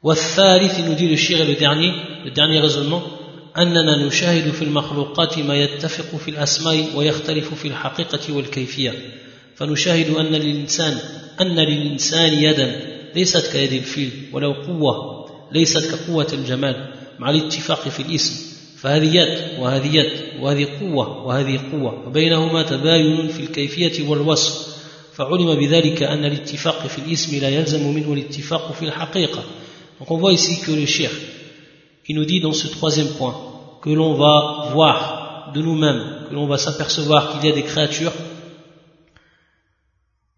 [0.03, 1.95] Wathalith, il nous dit le shir et le dernier,
[2.27, 3.03] le dernier raisonnement,
[3.59, 8.93] أننا نشاهد في المخلوقات ما يتفق في الأسماء ويختلف في الحقيقة والكيفية.
[9.57, 10.99] فنشاهد أن للإنسان
[11.41, 12.81] أن للإنسان يدا
[13.15, 14.95] ليست كيد الفيل ولو قوة
[15.53, 18.55] ليست كقوة الجمال مع الاتفاق في الاسم.
[18.79, 24.75] فهذه يد وهذه يد وهذه قوة وهذه قوة وبينهما تباين في الكيفية والوصف.
[25.15, 29.45] فعلم بذلك أن الاتفاق في الاسم لا يلزم منه الاتفاق في الحقيقة.
[30.01, 31.15] Donc on voit ici que le shirk,
[32.07, 33.35] il nous dit dans ce troisième point,
[33.83, 38.13] que l'on va voir de nous-mêmes, que l'on va s'apercevoir qu'il y a des créatures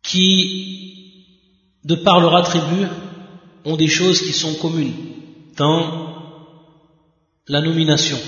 [0.03, 1.27] qui,
[1.85, 2.87] de par leur attribut,
[3.65, 4.95] ont des choses qui sont communes
[5.57, 6.15] dans
[7.49, 8.19] la nomination,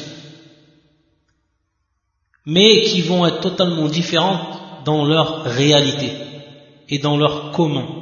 [2.44, 6.12] mais qui vont être totalement différentes dans leur réalité
[6.88, 7.98] et dans leur comment.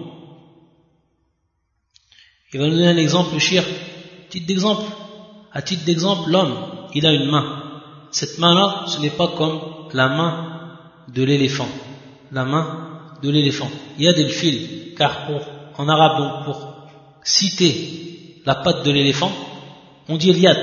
[2.52, 3.64] Il va nous donner un exemple, Shir.
[4.30, 4.84] Titre d'exemple.
[5.56, 6.54] À titre d'exemple, l'homme,
[6.94, 7.46] il a une main.
[8.10, 9.58] Cette main-là, ce n'est pas comme
[9.94, 10.34] la main
[11.08, 11.68] de l'éléphant.
[12.30, 12.66] La main
[13.22, 13.70] de l'éléphant.
[13.96, 15.16] Il y a des fils, car
[15.78, 16.74] en arabe, pour
[17.24, 19.32] citer la patte de l'éléphant,
[20.10, 20.62] on dit Eliat.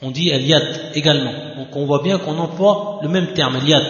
[0.00, 1.32] On dit Eliat également.
[1.56, 3.82] Donc on voit bien qu'on emploie le même terme, Eliat,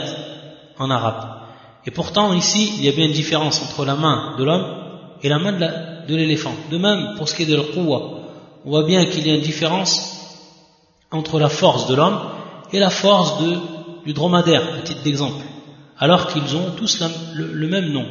[0.79, 1.43] en arabe.
[1.85, 4.67] Et pourtant, ici, il y a bien une différence entre la main de l'homme
[5.23, 6.55] et la main de l'éléphant.
[6.71, 8.18] De même, pour ce qui est de l'quwa,
[8.69, 10.45] on voit bien qu'il y a une différence
[11.11, 12.21] entre la force de l'homme
[12.71, 13.43] et la force
[14.05, 15.43] du dromadaire, à titre d'exemple.
[15.97, 17.03] Alors qu'ils ont tous
[17.35, 18.05] le, même nom,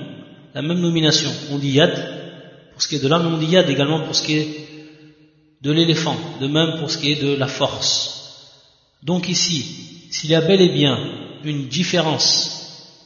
[0.56, 1.30] la même nomination.
[1.52, 1.94] On dit yad,
[2.74, 4.48] pour ce qui est de l'homme, on dit yad également pour ce qui est
[5.62, 8.56] de l'éléphant, de même pour ce qui est de la force.
[9.04, 10.98] Donc ici, s'il y a bel et bien
[11.44, 12.98] une différence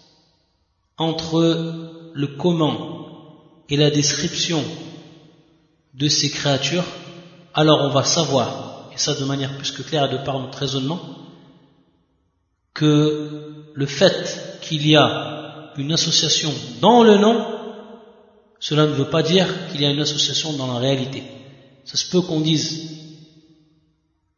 [0.97, 4.63] entre le comment et la description
[5.93, 6.85] de ces créatures,
[7.53, 10.99] alors on va savoir, et ça de manière plus que claire de par notre raisonnement,
[12.73, 17.45] que le fait qu'il y a une association dans le nom,
[18.59, 21.23] cela ne veut pas dire qu'il y a une association dans la réalité.
[21.85, 22.91] Ça se peut qu'on dise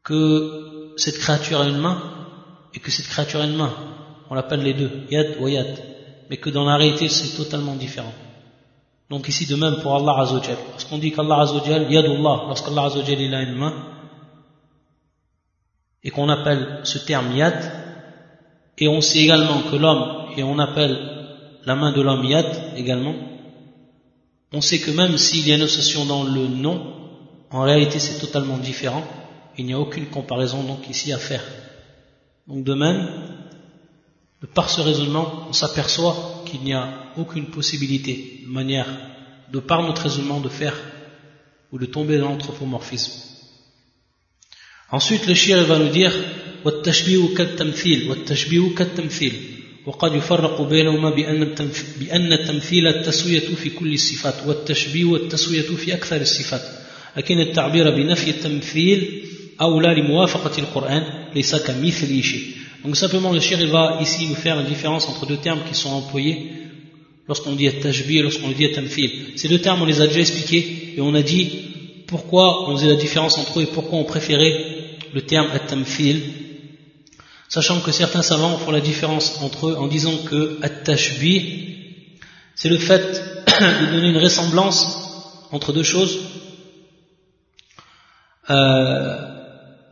[0.03, 2.01] que cette créature a une main
[2.73, 3.73] et que cette créature a une main.
[4.29, 5.77] On l'appelle les deux, yad ou yad.
[6.29, 8.13] Mais que dans la réalité c'est totalement différent.
[9.13, 10.57] Donc ici de même pour Allah Azzawajal.
[10.71, 13.73] Lorsqu'on dit qu'Allah Azzawajal, Yadullah, lorsqu'Allah Azzawajal il a une main,
[16.03, 17.59] et qu'on appelle ce terme Yad,
[18.79, 20.97] et on sait également que l'homme, et on appelle
[21.63, 23.13] la main de l'homme Yad également,
[24.51, 26.81] on sait que même s'il y a une association dans le nom,
[27.51, 29.03] en réalité c'est totalement différent,
[29.59, 31.43] il n'y a aucune comparaison donc ici à faire.
[32.47, 33.07] Donc de même,
[34.54, 38.86] par ce raisonnement, on s'aperçoit qu'il n'y a aucune possibilité, de manière,
[39.52, 40.76] de par notre raisonnement, de faire
[41.72, 43.12] ou de tomber dans l'anthropomorphisme.
[44.90, 46.12] Ensuite, le shir va nous dire
[46.64, 49.32] والتشبيه كالتمثيل والتشبيه كالتمثيل
[49.86, 51.54] وقد يفرق بينهما بأن
[52.00, 56.62] بأن التمثيل التسوية في كل الصفات والتشبيه والتسوية في أكثر الصفات
[57.16, 59.22] لكن التعبير بنفي التمثيل
[59.60, 61.02] أولى لموافقة القرآن
[61.34, 62.46] ليس كمثل شيء
[62.83, 65.91] donc simplement le shir va ici nous faire une différence entre deux termes qui sont
[65.91, 66.51] employés
[67.27, 69.33] lorsqu'on dit at-tashbih et lorsqu'on dit at-tamthil.
[69.37, 72.89] Ces deux termes on les a déjà expliqués et on a dit pourquoi on faisait
[72.89, 76.21] la différence entre eux et pourquoi on préférait le terme at-tamthil
[77.47, 81.41] sachant que certains savants font la différence entre eux en disant que at-tashbih
[82.55, 86.19] c'est le fait de donner une ressemblance entre deux choses
[88.49, 89.32] euh,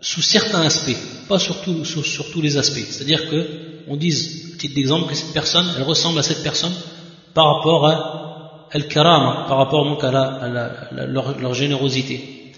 [0.01, 0.97] sous certains aspects
[1.27, 2.85] pas sur, tous les aspects.
[2.89, 3.47] C'est-à-dire que
[3.87, 6.73] on dise, titre d'exemple, que cette personne, elle ressemble à cette personne
[7.33, 10.11] par rapport à al-karama, par rapport donc à,
[11.07, 12.53] leur, générosité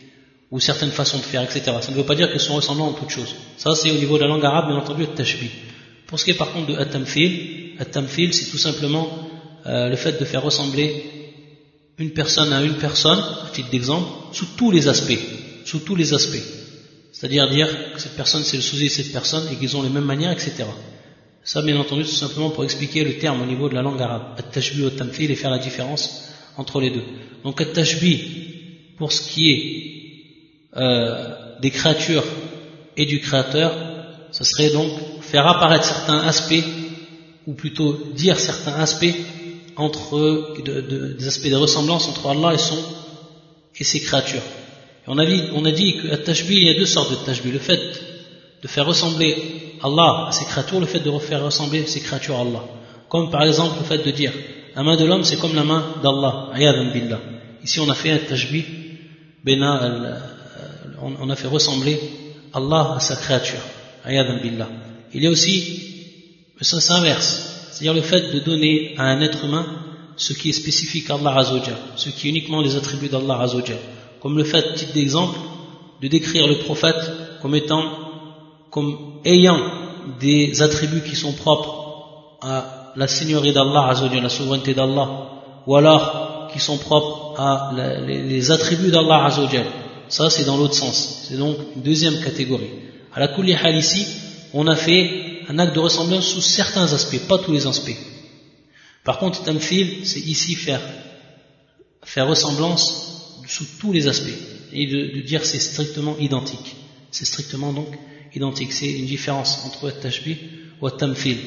[0.51, 1.63] ou certaines façons de faire, etc.
[1.81, 3.35] Ça ne veut pas dire qu'elles sont ressemblantes en toutes choses.
[3.57, 5.49] Ça, c'est au niveau de la langue arabe, bien entendu, tashbih.
[6.07, 9.07] Pour ce qui est par contre de at-tamfil, at-tamfil, c'est tout simplement
[9.65, 11.05] euh, le fait de faire ressembler
[11.97, 13.19] une personne à une personne,
[13.53, 15.19] titre d'exemple, sous tous les aspects,
[15.65, 16.62] sous tous les aspects.
[17.13, 19.89] C'est-à-dire dire que cette personne c'est le souci de cette personne et qu'ils ont les
[19.89, 20.65] mêmes manières, etc.
[21.43, 24.35] Ça, bien entendu, c'est simplement pour expliquer le terme au niveau de la langue arabe.
[24.37, 27.03] At-tashbih at-tamthil et faire la différence entre les deux.
[27.43, 32.23] Donc, at-tashbih, pour ce qui est euh, des créatures
[32.97, 33.75] et du créateur,
[34.31, 34.91] ce serait donc
[35.21, 36.63] faire apparaître certains aspects,
[37.45, 39.15] ou plutôt dire certains aspects
[39.75, 42.81] entre des aspects de ressemblance entre Allah et son
[43.77, 44.41] et ses créatures
[45.07, 45.95] on a dit, on a dit
[46.25, 47.51] tashbih, il y a deux sortes de tashbih.
[47.51, 47.79] Le fait
[48.61, 49.35] de faire ressembler
[49.83, 52.63] Allah à ses créatures, le fait de faire ressembler ses créatures à Allah.
[53.09, 54.31] Comme par exemple le fait de dire
[54.75, 56.51] la main de l'homme c'est comme la main d'Allah.
[56.93, 57.19] billah.
[57.63, 58.63] Ici on a fait un tashbih,
[59.45, 60.19] euh,
[61.01, 61.99] on a fait ressembler
[62.53, 63.59] Allah à sa créature.
[64.05, 64.69] billah.
[65.13, 65.81] Il y a aussi
[66.57, 69.65] le sens inverse, c'est-à-dire le fait de donner à un être humain
[70.15, 73.79] ce qui est spécifique à Allah Azzawajal, ce qui est uniquement les attributs d'Allah Azzawajal
[74.23, 75.37] comme le fait, titre d'exemple,
[76.01, 77.11] de décrire le prophète
[77.41, 77.83] comme étant,
[78.71, 79.59] comme ayant
[80.21, 85.09] des attributs qui sont propres à la seigneurie d'Allah, à la souveraineté d'Allah,
[85.67, 87.71] ou alors qui sont propres à
[88.07, 89.29] les, attributs d'Allah
[90.07, 91.25] Ça, c'est dans l'autre sens.
[91.27, 92.71] C'est donc une deuxième catégorie.
[93.13, 94.07] À la Kulli Hal ici,
[94.53, 97.97] on a fait un acte de ressemblance sous certains aspects, pas tous les aspects.
[99.03, 100.81] Par contre, Tamfil, c'est ici faire,
[102.03, 103.12] faire ressemblance
[103.53, 104.39] sous tous les aspects
[104.71, 106.75] et de, dire c'est strictement identique.
[107.11, 107.89] C'est strictement donc
[108.35, 108.73] identique.
[108.73, 110.37] C'est une différence entre at-tashbih
[110.81, 111.37] ou at-tamthil.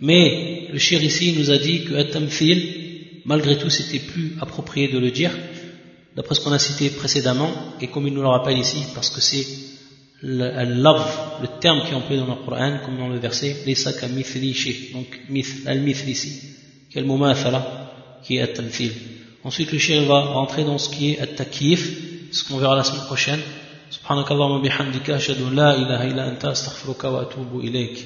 [0.00, 2.58] Mais le shir ici nous a dit que at-tamthil,
[3.26, 5.32] malgré tout, c'était plus approprié de le dire,
[6.16, 7.52] d'après ce qu'on a cité précédemment,
[7.82, 9.46] et comme il nous le rappelle ici, parce que c'est
[10.22, 15.20] le, terme qui est employé dans le Coran, comme dans le verset, donc
[15.66, 16.32] al-mithli ici,
[16.90, 17.04] qui est
[18.24, 18.92] qui est at-tamthil?
[19.43, 21.81] Ensuite, le chien va rentrer dans ce qui est at-takif,
[22.31, 23.41] ce qu'on verra la semaine prochaine.
[23.91, 28.05] سبحانك اللهم وبحمدك أشهد أن لا إله إلا أنت أستغفرك وأتوب إليك